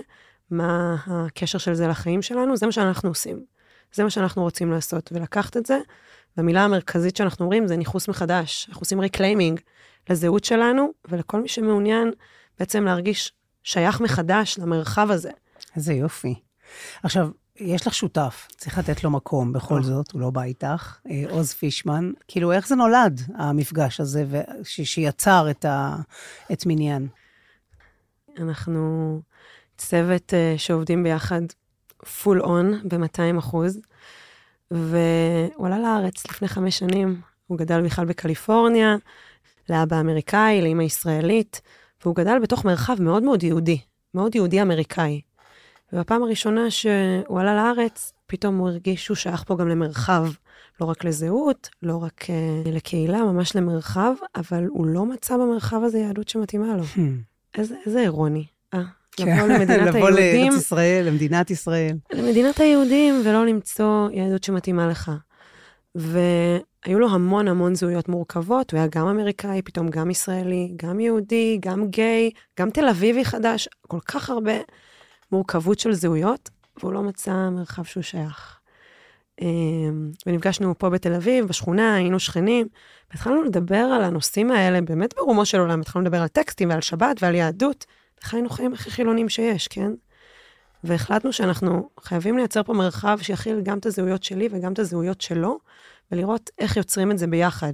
[0.51, 2.57] מה הקשר של זה לחיים שלנו?
[2.57, 3.45] זה מה שאנחנו עושים.
[3.93, 5.79] זה מה שאנחנו רוצים לעשות, ולקחת את זה.
[6.37, 8.67] והמילה המרכזית שאנחנו אומרים זה ניכוס מחדש.
[8.69, 9.61] אנחנו עושים reclaiming
[10.11, 12.11] לזהות שלנו, ולכל מי שמעוניין
[12.59, 15.31] בעצם להרגיש שייך מחדש למרחב הזה.
[15.77, 16.35] איזה יופי.
[17.03, 21.25] עכשיו, יש לך שותף, צריך לתת לו מקום בכל זאת, הוא לא בא איתך, אה,
[21.31, 22.11] עוז פישמן.
[22.29, 24.25] כאילו, איך זה נולד, המפגש הזה,
[24.65, 25.97] ש- שיצר את, ה-
[26.53, 27.09] את מניין?
[28.39, 29.21] אנחנו
[29.79, 31.41] צוות uh, שעובדים ביחד
[32.23, 33.81] פול און ב-200 אחוז,
[34.71, 37.21] והוא עלה לארץ לפני חמש שנים.
[37.47, 38.97] הוא גדל בכלל בקליפורניה,
[39.69, 41.61] לאבא אמריקאי, לאמא ישראלית,
[42.03, 43.79] והוא גדל בתוך מרחב מאוד מאוד יהודי,
[44.15, 45.21] מאוד יהודי-אמריקאי.
[45.93, 50.27] ובפעם הראשונה שהוא עלה לארץ, פתאום הוא הרגיש שהוא שייך פה גם למרחב.
[50.81, 55.99] לא רק לזהות, לא רק uh, לקהילה, ממש למרחב, אבל הוא לא מצא במרחב הזה
[55.99, 56.85] יהדות שמתאימה לו.
[57.55, 58.47] איזה, איזה אירוני.
[58.75, 58.83] אה,
[59.21, 59.85] לבוא למדינת כן.
[59.87, 61.97] לבוא היהודים, לארץ ישראל, למדינת ישראל.
[62.13, 65.13] למדינת היהודים, ולא למצוא יהדות שמתאימה לך.
[65.95, 71.59] והיו לו המון המון זהויות מורכבות, הוא היה גם אמריקאי, פתאום גם ישראלי, גם יהודי,
[71.61, 74.53] גם גיי, גם תל אביבי חדש, כל כך הרבה
[75.33, 78.59] מורכבות של זהויות, והוא לא מצא מרחב שהוא שייך.
[79.41, 82.67] אמ, ונפגשנו פה בתל אביב, בשכונה, היינו שכנים,
[83.11, 87.23] והתחלנו לדבר על הנושאים האלה באמת ברומו של עולם, התחלנו לדבר על טקסטים ועל שבת
[87.23, 87.87] ועל יהדות,
[88.23, 89.93] איך היינו חיים הכי חילונים שיש, כן?
[90.85, 95.59] והחלטנו שאנחנו חייבים לייצר פה מרחב שיכיל גם את הזהויות שלי וגם את הזהויות שלו,
[96.13, 97.73] ולראות איך יוצרים את זה ביחד.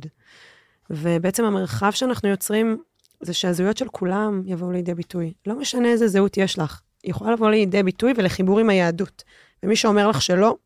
[0.91, 2.83] ובעצם המרחב שאנחנו יוצרים,
[3.21, 5.33] זה שהזהויות של כולם יבואו לידי ביטוי.
[5.47, 9.25] לא משנה איזה זהות יש לך, היא יכולה לבוא לידי ביטוי ולחיבור עם היהדות.
[9.63, 10.57] ומי שאומר לך שלא,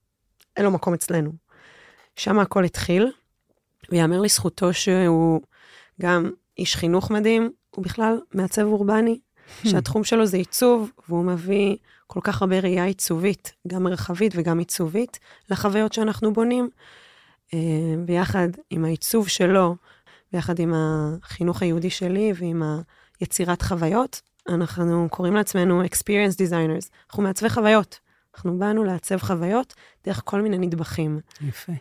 [0.57, 1.33] אין לו מקום אצלנו.
[2.17, 3.13] שם הכל התחיל,
[3.91, 5.41] ויאמר לזכותו שהוא
[6.01, 9.21] גם איש חינוך מדהים, הוא בכלל מעצב אורבני,
[9.71, 15.19] שהתחום שלו זה עיצוב, והוא מביא כל כך הרבה ראייה עיצובית, גם מרחבית וגם עיצובית,
[15.51, 16.69] לחוויות שאנחנו בונים.
[17.55, 17.59] אה,
[18.05, 19.77] ביחד עם העיצוב שלו,
[20.33, 22.63] ביחד עם החינוך היהודי שלי ועם
[23.21, 26.89] היצירת חוויות, אנחנו קוראים לעצמנו experience designers.
[27.11, 28.01] אנחנו מעצבי חוויות.
[28.35, 31.21] אנחנו באנו לעצב חוויות דרך כל מיני נדבכים.
[31.41, 31.73] יפה.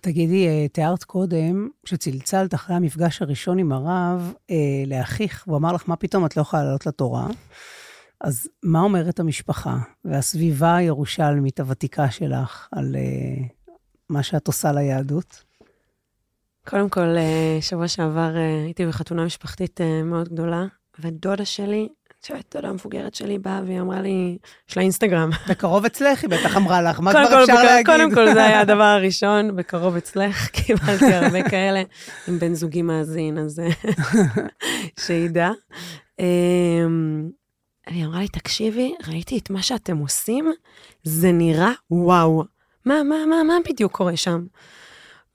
[0.00, 5.82] תגידי, אה, תיארת קודם שצלצלת אחרי המפגש הראשון עם הרב אה, לאחיך, הוא אמר לך,
[5.86, 7.26] מה פתאום את לא יכולה לעלות לתורה?
[8.20, 13.46] אז מה אומרת המשפחה והסביבה הירושלמית הוותיקה שלך על אה,
[14.08, 15.44] מה שאת עושה ליהדות?
[16.68, 20.64] קודם כל, אה, שבוע שעבר אה, הייתי בחתונה משפחתית מאוד גדולה,
[21.00, 21.88] ודודה שלי,
[22.20, 25.30] את יודעת, דודה המבוגרת שלי באה והיא אמרה לי, יש לה אינסטגרם.
[25.50, 27.86] בקרוב אצלך, היא בטח אמרה לך, מה כבר אפשר להגיד?
[27.86, 31.82] קודם כל, זה היה הדבר הראשון, בקרוב אצלך, קיבלתי הרבה כאלה,
[32.28, 33.68] עם בן זוגי מאזין, אז אה,
[35.00, 35.50] שידע.
[36.18, 37.30] אמ,
[37.86, 40.52] היא אמרה לי, תקשיבי, ראיתי את מה שאתם עושים,
[41.02, 42.44] זה נראה וואו.
[42.84, 44.46] מה, מה, מה, מה בדיוק קורה שם?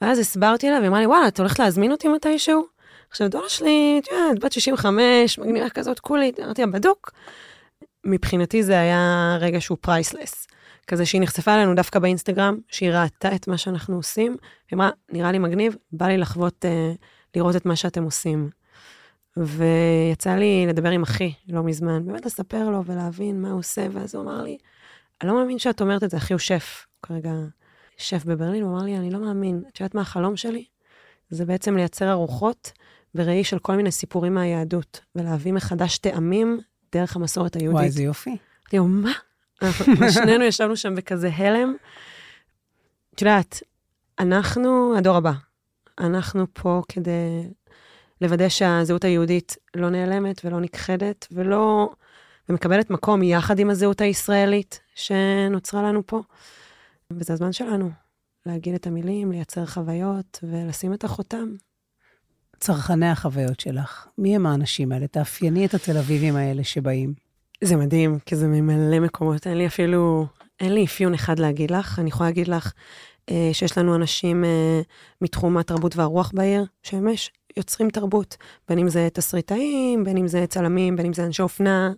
[0.01, 2.72] ואז הסברתי לה, והיא אמרה לי, וואלה, את הולכת להזמין אותי מתישהו?
[3.13, 7.11] עכשיו, דודה שלי, את יודעת, בת 65, מגניבה כזאת קולית, אמרתי לה, בדוק.
[8.05, 10.47] מבחינתי זה היה רגע שהוא priceless.
[10.87, 14.37] כזה שהיא נחשפה אלינו דווקא באינסטגרם, שהיא ראתה את מה שאנחנו עושים,
[14.71, 16.91] היא אמרה, נראה לי מגניב, בא לי לחוות, אה,
[17.35, 18.49] לראות את מה שאתם עושים.
[19.37, 24.15] ויצא לי לדבר עם אחי לא מזמן, באמת לספר לו ולהבין מה הוא עושה, ואז
[24.15, 24.57] הוא אמר לי,
[25.21, 27.31] אני לא מאמין שאת אומרת את זה, אחי הוא שף, כרגע
[27.97, 30.65] שף בברלין, הוא אמר לי, אני לא מאמין, את יודעת מה החלום שלי?
[31.29, 32.71] זה בעצם לייצר ארוחות
[33.15, 36.59] בראי של כל מיני סיפורים מהיהדות, ולהביא מחדש טעמים
[36.91, 37.75] דרך המסורת היהודית.
[37.75, 38.29] וואי, איזה יופי.
[38.29, 39.11] אמרתי לו, מה?
[39.99, 41.75] ושנינו ישבנו שם בכזה הלם.
[43.15, 43.63] את יודעת,
[44.19, 45.31] אנחנו הדור הבא.
[45.99, 47.49] אנחנו פה כדי
[48.21, 51.89] לוודא שהזהות היהודית לא נעלמת ולא נכחדת, ולא...
[52.49, 56.21] ומקבלת מקום יחד עם הזהות הישראלית שנוצרה לנו פה.
[57.11, 57.89] וזה הזמן שלנו
[58.45, 61.55] להגיד את המילים, לייצר חוויות ולשים את החותם
[62.63, 65.07] צרכני החוויות שלך, מי הם האנשים האלה?
[65.07, 67.13] תאפייני את התל אביבים האלה שבאים.
[67.61, 69.47] זה מדהים, כי זה ממלא מקומות.
[69.47, 70.25] אין לי אפילו,
[70.59, 71.99] אין לי אפיון אחד להגיד לך.
[71.99, 72.73] אני יכולה להגיד לך
[73.29, 74.81] אה, שיש לנו אנשים אה,
[75.21, 78.37] מתחום התרבות והרוח בעיר, שממש יוצרים תרבות.
[78.69, 81.93] בין אם זה תסריטאים, בין אם זה צלמים, בין אם זה אנשי אופנה.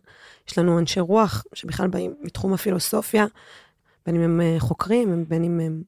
[0.50, 3.26] יש לנו אנשי רוח שבכלל באים מתחום הפילוסופיה,
[4.06, 5.82] בין אם הם אה, חוקרים, בין אם הם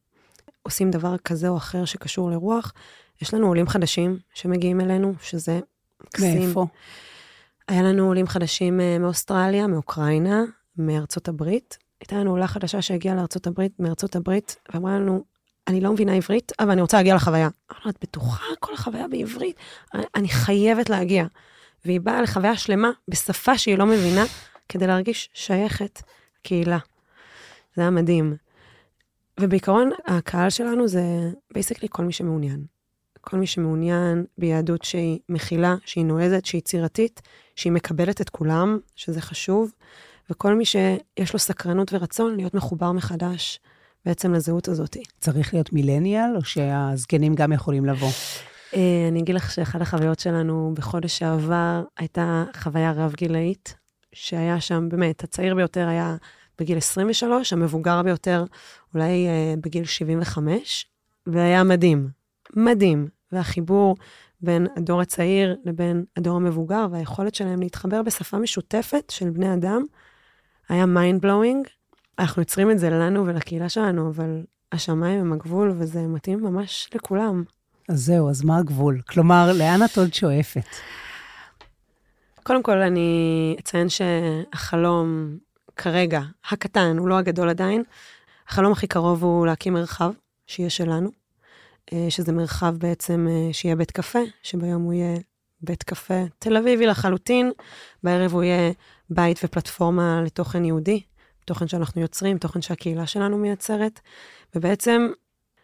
[0.63, 2.74] עושים דבר כזה או אחר שקשור לרוח.
[3.21, 5.60] יש לנו עולים חדשים שמגיעים אלינו, שזה
[6.03, 6.39] מקסים.
[6.39, 6.65] מאיפה?
[7.67, 10.43] היה לנו עולים חדשים אה, מאוסטרליה, מאוקראינה,
[10.77, 11.77] מארצות הברית.
[12.01, 15.23] הייתה לנו עולה חדשה שהגיעה לארצות הברית, מארצות הברית, ואמרה לנו,
[15.67, 17.49] אני לא מבינה עברית, אבל אני רוצה להגיע לחוויה.
[17.71, 19.56] אמרנו, את בטוחה כל החוויה בעברית?
[19.93, 21.25] אני, אני חייבת להגיע.
[21.86, 24.23] והיא באה לחוויה שלמה בשפה שהיא לא מבינה,
[24.69, 26.01] כדי להרגיש שייכת
[26.43, 26.77] קהילה.
[27.75, 28.36] זה היה מדהים.
[29.39, 31.01] ובעיקרון, הקהל שלנו זה
[31.53, 32.77] בייסקלי כל מי שמעוניין.
[33.30, 37.22] כל מי שמעוניין ביהדות שהיא מכילה, שהיא נועזת, שהיא יצירתית,
[37.56, 39.72] שהיא מקבלת את כולם, שזה חשוב,
[40.30, 43.60] וכל מי שיש לו סקרנות ורצון להיות מחובר מחדש
[44.06, 44.98] בעצם לזהות הזאת.
[45.20, 48.10] צריך להיות מילניאל, או שהזקנים גם יכולים לבוא?
[48.76, 53.76] אה, אני אגיד לך שאחת החוויות שלנו בחודש שעבר הייתה חוויה רב-גילאית,
[54.13, 56.16] שהיה שם, באמת, הצעיר ביותר היה
[56.60, 58.46] בגיל 23, המבוגר ביותר
[58.94, 60.86] אולי אה, בגיל 75,
[61.28, 62.10] והיה מדהים,
[62.56, 63.16] מדהים.
[63.32, 63.96] והחיבור
[64.42, 69.84] בין הדור הצעיר לבין הדור המבוגר, והיכולת שלהם להתחבר בשפה משותפת של בני אדם,
[70.70, 71.70] היה mind blowing.
[72.20, 77.44] אנחנו יוצרים את זה לנו ולקהילה שלנו, אבל השמיים הם הגבול, וזה מתאים ממש לכולם.
[77.90, 79.02] אז זהו, אז מה הגבול?
[79.02, 80.68] כלומר, לאן את עוד שואפת?
[82.44, 85.38] קודם כל, אני אציין שהחלום
[85.76, 87.84] כרגע, הקטן, הוא לא הגדול עדיין,
[88.48, 90.12] החלום הכי קרוב הוא להקים מרחב
[90.48, 91.10] שיהיה שלנו,
[92.10, 95.17] שזה מרחב בעצם אה, שיהיה בית קפה, שביום הוא יהיה
[95.62, 97.52] בית קפה תל אביבי לחלוטין,
[98.04, 98.71] בערב הוא יהיה
[99.10, 101.02] בית ופלטפורמה לתוכן יהודי,
[101.45, 104.00] תוכן שאנחנו יוצרים, תוכן שהקהילה שלנו מייצרת,
[104.56, 105.08] ובעצם,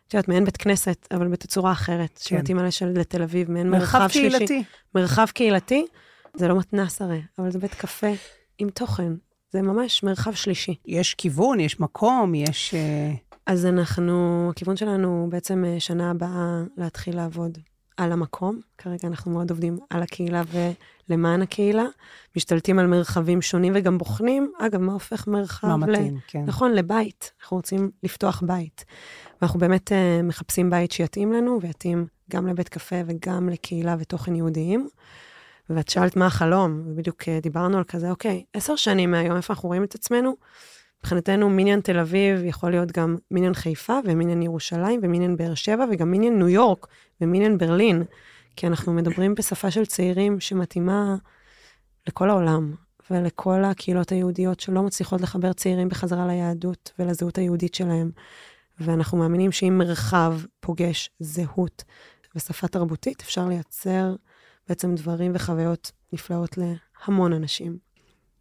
[0.08, 2.38] את יודעת, מעין בית כנסת, אבל בתצורה אחרת, כן.
[2.38, 4.38] שמתאימה לתל אביב, מעין מרחב, מרחב שלישי.
[4.38, 4.64] קהילתי.
[4.96, 5.86] מרחב קהילתי,
[6.36, 8.12] זה לא מתנ"ס הרי, אבל זה בית קפה
[8.58, 9.14] עם תוכן.
[9.52, 10.76] זה ממש מרחב שלישי.
[10.86, 12.74] יש כיוון, יש מקום, יש...
[13.48, 17.58] אה, אז אנחנו, הכיוון שלנו בעצם אה, שנה הבאה להתחיל לעבוד
[17.98, 18.60] על המקום.
[18.78, 20.42] כרגע אנחנו מאוד עובדים על הקהילה
[21.10, 21.86] ולמען הקהילה.
[22.36, 26.44] משתלטים על מרחבים שונים וגם בוחנים, אגב, מה הופך מרחב מה מתאים, כן.
[26.46, 27.32] נכון, לבית.
[27.42, 28.86] אנחנו רוצים לפתוח בית.
[29.42, 34.88] ואנחנו באמת uh, מחפשים בית שיתאים לנו, ויתאים גם לבית קפה וגם לקהילה ותוכן יהודיים.
[35.70, 39.70] ואת שאלת מה החלום, ובדיוק uh, דיברנו על כזה, אוקיי, עשר שנים מהיום, איפה אנחנו
[39.70, 40.36] רואים את עצמנו?
[41.04, 46.12] מבחינתנו מיניון תל אביב יכול להיות גם מיניון חיפה ומיניון ירושלים ומיניון באר שבע וגם
[46.12, 46.88] מיניון ניו יורק
[47.22, 48.04] ומיניון ברלין,
[48.56, 51.16] כי אנחנו מדברים בשפה של צעירים שמתאימה
[52.08, 52.76] לכל העולם
[53.12, 58.12] ולכל הקהילות היהודיות שלא מצליחות לחבר צעירים בחזרה ליהדות ולזהות היהודית שלהם.
[58.80, 61.84] ואנחנו מאמינים שאם מרחב פוגש זהות
[62.36, 64.16] ושפה תרבותית, אפשר לייצר
[64.70, 67.78] בעצם דברים וחוויות נפלאות להמון אנשים.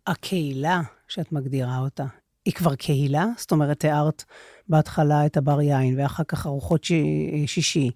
[0.06, 2.06] הקהילה שאת מגדירה אותה,
[2.44, 3.26] היא כבר קהילה?
[3.36, 4.24] זאת אומרת, תיארת
[4.68, 6.92] בהתחלה את הבר יין, ואחר כך ארוחות ש...
[7.46, 7.90] שישי,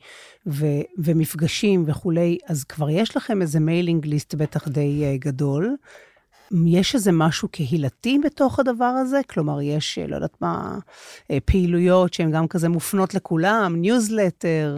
[0.46, 0.66] ו...
[0.98, 5.76] ומפגשים וכולי, אז כבר יש לכם איזה mailing list בטח די uh, גדול.
[6.66, 9.20] יש איזה משהו קהילתי בתוך הדבר הזה?
[9.30, 10.78] כלומר, יש, לא יודעת מה,
[11.30, 14.76] אה, פעילויות שהן גם כזה מופנות לכולם, ניוזלטר.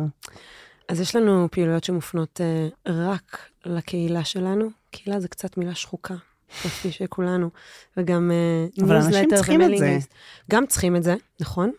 [0.89, 2.41] אז יש לנו פעילויות שמופנות
[2.87, 4.69] רק לקהילה שלנו.
[4.91, 6.15] קהילה זה קצת מילה שחוקה.
[6.49, 7.51] כפי שכולנו,
[7.97, 8.31] וגם
[8.79, 9.99] ניוזלטר אבל אנשים צריכים את זה.
[10.51, 11.73] גם צריכים את זה, נכון,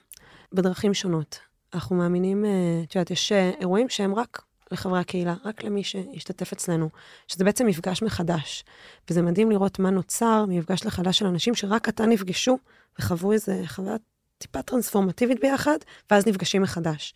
[0.54, 1.40] בדרכים שונות.
[1.74, 2.46] אנחנו מאמינים,
[2.84, 4.42] את יודעת, יש אירועים שהם רק
[4.72, 6.90] לחברי הקהילה, רק למי שהשתתף אצלנו,
[7.28, 8.64] שזה בעצם מפגש מחדש.
[9.10, 12.58] וזה מדהים לראות מה נוצר ממפגש מחדש של אנשים שרק עתה נפגשו
[13.00, 13.96] וחוו איזה חוויה
[14.38, 15.78] טיפה טרנספורמטיבית ביחד,
[16.12, 17.14] ואז נפגשים מחדש.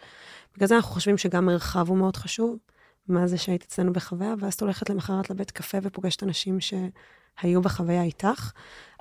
[0.55, 2.57] בגלל זה אנחנו חושבים שגם מרחב הוא מאוד חשוב.
[3.07, 6.73] מה זה שהיית אצלנו בחוויה, ואז את הולכת למחרת לבית קפה ופוגשת אנשים ש...
[7.41, 8.51] היו בחוויה איתך,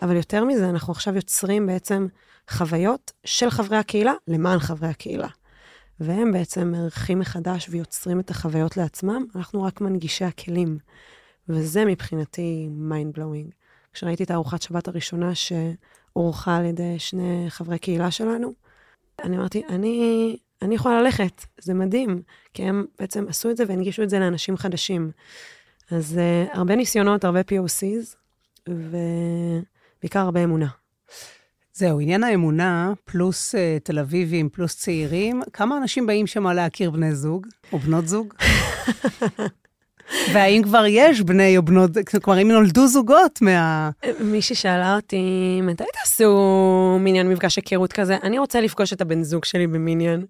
[0.02, 2.06] אבל יותר מזה, אנחנו עכשיו יוצרים בעצם
[2.50, 5.28] חוויות של חברי הקהילה למען חברי הקהילה.
[6.00, 10.78] והם בעצם מארחים מחדש ויוצרים את החוויות לעצמם, אנחנו רק מנגישי הכלים.
[11.48, 13.52] וזה מבחינתי mind blowing.
[13.92, 18.52] כשראיתי את הארוחת שבת הראשונה שאורחה על ידי שני חברי קהילה שלנו,
[19.24, 22.22] אני אמרתי, אני, אני יכולה ללכת, זה מדהים,
[22.54, 25.10] כי הם בעצם עשו את זה והנגישו את זה לאנשים חדשים.
[25.90, 28.16] אז uh, הרבה ניסיונות, הרבה POCs,
[28.68, 30.66] ובעיקר הרבה אמונה.
[31.74, 37.14] זהו, עניין האמונה, פלוס uh, תל אביבים, פלוס צעירים, כמה אנשים באים שם להכיר בני
[37.14, 38.34] זוג, או בנות זוג?
[40.32, 41.90] והאם כבר יש בני או בנות,
[42.22, 43.90] כלומר, אם נולדו זוגות מה...
[44.20, 48.16] מישהי שאלה אותי, מתי תעשו מיניון מפגש היכרות כזה?
[48.22, 50.24] אני רוצה לפגוש את הבן זוג שלי במיניון.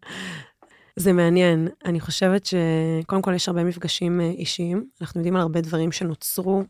[0.97, 1.69] זה מעניין.
[1.85, 4.85] אני חושבת שקודם כל יש הרבה מפגשים אה, אישיים.
[5.01, 6.63] אנחנו יודעים על הרבה דברים שנוצרו,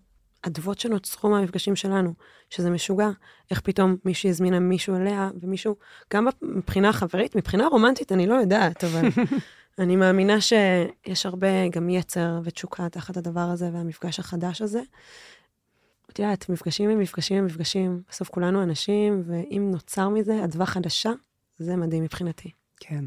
[0.43, 2.15] אדוות שנוצרו מהמפגשים שלנו,
[2.51, 3.11] שזה משוגע.
[3.51, 5.77] איך פתאום מישהי הזמינה מישהו אליה, ומישהו,
[6.13, 9.09] גם מבחינה חברית, מבחינה רומנטית, אני לא יודעת, אבל
[9.79, 14.81] אני מאמינה שיש הרבה גם יצר ותשוקה תחת הדבר הזה והמפגש החדש הזה.
[16.13, 21.11] את יודעת, מפגשים הם מפגשים הם מפגשים, בסוף כולנו אנשים, ואם נוצר מזה אדווה חדשה,
[21.59, 22.62] זה מדהים מבחינתי.
[22.89, 23.05] כן.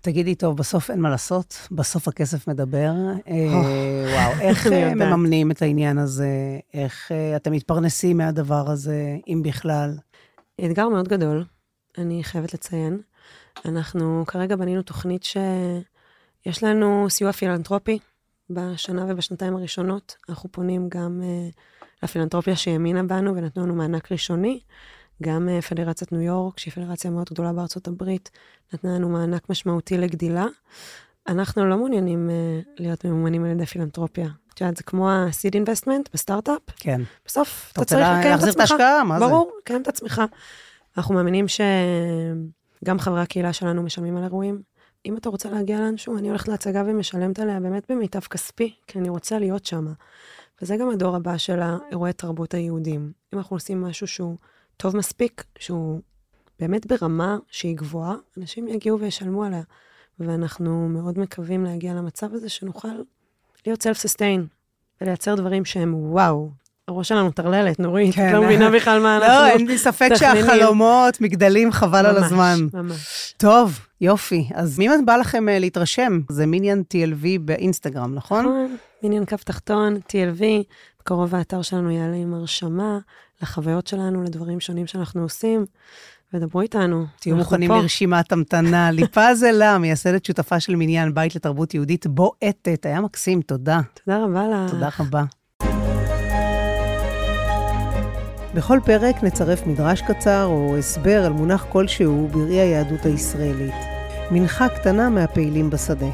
[0.00, 2.92] תגידי, טוב, בסוף אין מה לעשות, בסוף הכסף מדבר.
[3.28, 6.28] אה, וואו, איך אה, מממנים את העניין הזה?
[6.74, 9.96] איך אה, אתם מתפרנסים מהדבר הזה, אם בכלל?
[10.64, 11.44] אתגר מאוד גדול,
[11.98, 13.00] אני חייבת לציין.
[13.64, 17.98] אנחנו כרגע בנינו תוכנית שיש לנו סיוע פילנטרופי
[18.50, 20.16] בשנה ובשנתיים הראשונות.
[20.28, 21.22] אנחנו פונים גם
[22.02, 24.60] לפילנטרופיה שהאמינה בנו ונתנו לנו מענק ראשוני.
[25.22, 28.30] גם אה, פדרציית ניו יורק, שהיא פדרציה מאוד גדולה בארצות הברית,
[28.72, 30.46] נתנה לנו מענק משמעותי לגדילה.
[31.28, 34.28] אנחנו לא מעוניינים uh, להיות ממומנים על ידי פילנטרופיה.
[34.54, 36.62] את יודעת, זה כמו ה-seed investment בסטארט-אפ.
[36.76, 37.00] כן.
[37.26, 38.30] בסוף אתה צריך לקיים את עצמך.
[38.30, 39.26] להחזיר את ההשקעה, מה זה?
[39.26, 40.22] ברור, לקיים את עצמך.
[40.96, 44.62] אנחנו מאמינים שגם חברי הקהילה שלנו משלמים על אירועים.
[45.06, 49.08] אם אתה רוצה להגיע לאנשהו, אני הולכת להצגה ומשלמת עליה באמת במיטב כספי, כי אני
[49.08, 49.86] רוצה להיות שם.
[50.62, 53.12] וזה גם הדור הבא של האירועי תרבות היהודים.
[53.34, 54.36] אם אנחנו עושים משהו שהוא
[54.78, 56.00] טוב מספיק, שהוא
[56.60, 59.62] באמת ברמה שהיא גבוהה, אנשים יגיעו וישלמו עליה.
[60.20, 62.88] ואנחנו מאוד מקווים להגיע למצב הזה שנוכל
[63.66, 64.40] להיות self-sustain
[65.00, 66.50] ולייצר דברים שהם וואו.
[66.88, 68.28] הראש שלנו טרללת, נורית, כן.
[68.28, 69.46] את לא מבינה בכלל מה לא, אנחנו...
[69.46, 72.56] לא, אין לי ספק שהחלומות, מגדלים חבל ממש, על הזמן.
[72.60, 73.34] ממש, ממש.
[73.36, 74.48] טוב, יופי.
[74.54, 76.20] אז מי בא לכם uh, להתרשם?
[76.30, 78.44] זה מיניאן TLV באינסטגרם, נכון?
[78.44, 80.42] נכון, מיניאן קו תחתון, TLV.
[81.00, 82.98] בקרוב האתר שלנו יעלה עם הרשמה
[83.42, 85.66] לחוויות שלנו, לדברים שונים שאנחנו עושים,
[86.34, 87.06] ודברו איתנו.
[87.20, 87.78] תהיו מוכנים פה.
[87.78, 88.90] לרשימת המתנה.
[88.96, 92.86] ליפז אלה, מייסדת שותפה של מניין בית לתרבות יהודית בועטת.
[92.86, 93.80] היה מקסים, תודה.
[94.04, 94.70] תודה רבה לך.
[94.70, 95.24] תודה רבה.
[98.54, 103.74] בכל פרק נצרף מדרש קצר או הסבר על מונח כלשהו בראי היהדות הישראלית.
[104.30, 106.10] מנחה קטנה מהפעילים בשדה.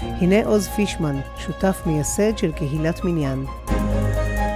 [0.00, 3.44] הנה עוז פישמן, שותף מייסד של קהילת מניין.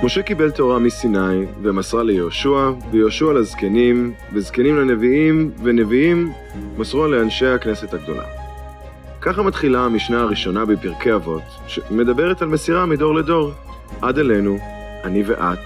[0.05, 6.33] משה קיבל תורה מסיני ומסרה ליהושע, ויהושע לזקנים, וזקנים לנביאים, ונביאים
[6.79, 8.25] מסרו לאנשי הכנסת הגדולה.
[9.21, 13.51] ככה מתחילה המשנה הראשונה בפרקי אבות, שמדברת על מסירה מדור לדור,
[14.01, 14.59] עד אלינו,
[15.05, 15.59] אני ואת,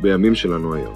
[0.00, 0.94] בימים שלנו היום.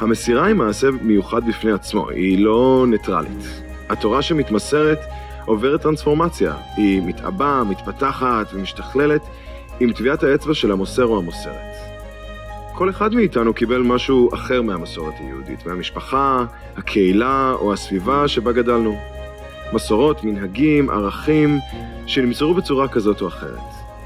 [0.00, 3.62] המסירה היא מעשה מיוחד בפני עצמו, היא לא ניטרלית.
[3.88, 4.98] התורה שמתמסרת
[5.46, 9.22] עוברת טרנספורמציה, היא מתעבה, מתפתחת ומשתכללת
[9.80, 11.87] עם טביעת האצבע של המוסר או המוסרת.
[12.78, 16.44] כל אחד מאיתנו קיבל משהו אחר מהמסורת היהודית, מהמשפחה,
[16.76, 18.98] הקהילה או הסביבה שבה גדלנו.
[19.72, 21.58] מסורות, מנהגים, ערכים,
[22.06, 23.58] שנמסרו בצורה כזאת או אחרת.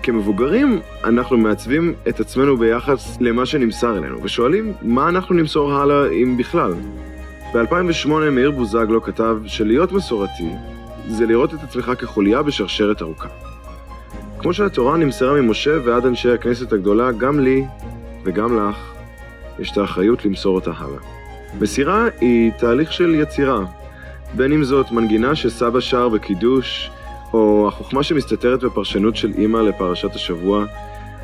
[0.03, 6.37] כמבוגרים, אנחנו מעצבים את עצמנו ביחס למה שנמסר אלינו, ושואלים מה אנחנו נמסור הלאה, אם
[6.37, 6.73] בכלל.
[7.55, 10.51] ב-2008 מאיר בוזגלו כתב שלהיות מסורתי
[11.09, 13.29] זה לראות את עצמך כחוליה בשרשרת ארוכה.
[14.39, 17.65] כמו שהתורה נמסרה ממשה ועד אנשי הכנסת הגדולה, גם לי
[18.25, 18.93] וגם לך
[19.59, 21.01] יש את האחריות למסור אותה הלאה.
[21.61, 23.61] מסירה היא תהליך של יצירה,
[24.35, 26.91] בין אם זאת מנגינה שסבא שר בקידוש,
[27.33, 30.65] או החוכמה שמסתתרת בפרשנות של אימא לפרשת השבוע.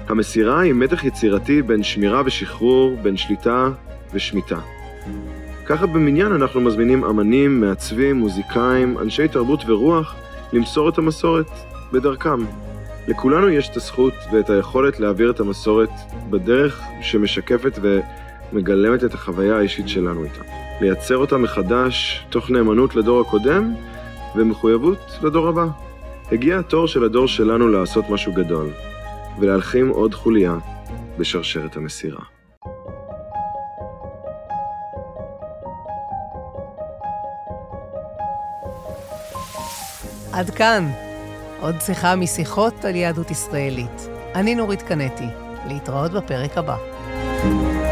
[0.09, 3.69] המסירה היא מתח יצירתי בין שמירה ושחרור, בין שליטה
[4.15, 4.59] ושמיטה.
[5.67, 10.15] ככה במניין אנחנו מזמינים אמנים, מעצבים, מוזיקאים, אנשי תרבות ורוח
[10.53, 11.51] למסור את המסורת
[11.93, 12.45] בדרכם.
[13.09, 15.91] לכולנו יש את הזכות ואת היכולת להעביר את המסורת
[16.31, 17.79] בדרך שמשקפת
[18.53, 20.43] ומגלמת את החוויה האישית שלנו איתה.
[20.81, 23.75] לייצר אותה מחדש תוך נאמנות לדור הקודם
[24.37, 25.67] ומחויבות לדור הבא.
[26.33, 28.69] הגיע התור של הדור שלנו לעשות משהו גדול,
[29.41, 30.59] ולהלחים עוד חוליה
[31.19, 32.21] בשרשרת המסירה.
[40.33, 41.08] עד כאן.
[41.61, 44.09] עוד שיחה משיחות על יהדות ישראלית.
[44.35, 45.27] אני נורית קנטי.
[45.67, 46.77] להתראות בפרק הבא.
[47.43, 47.88] thank you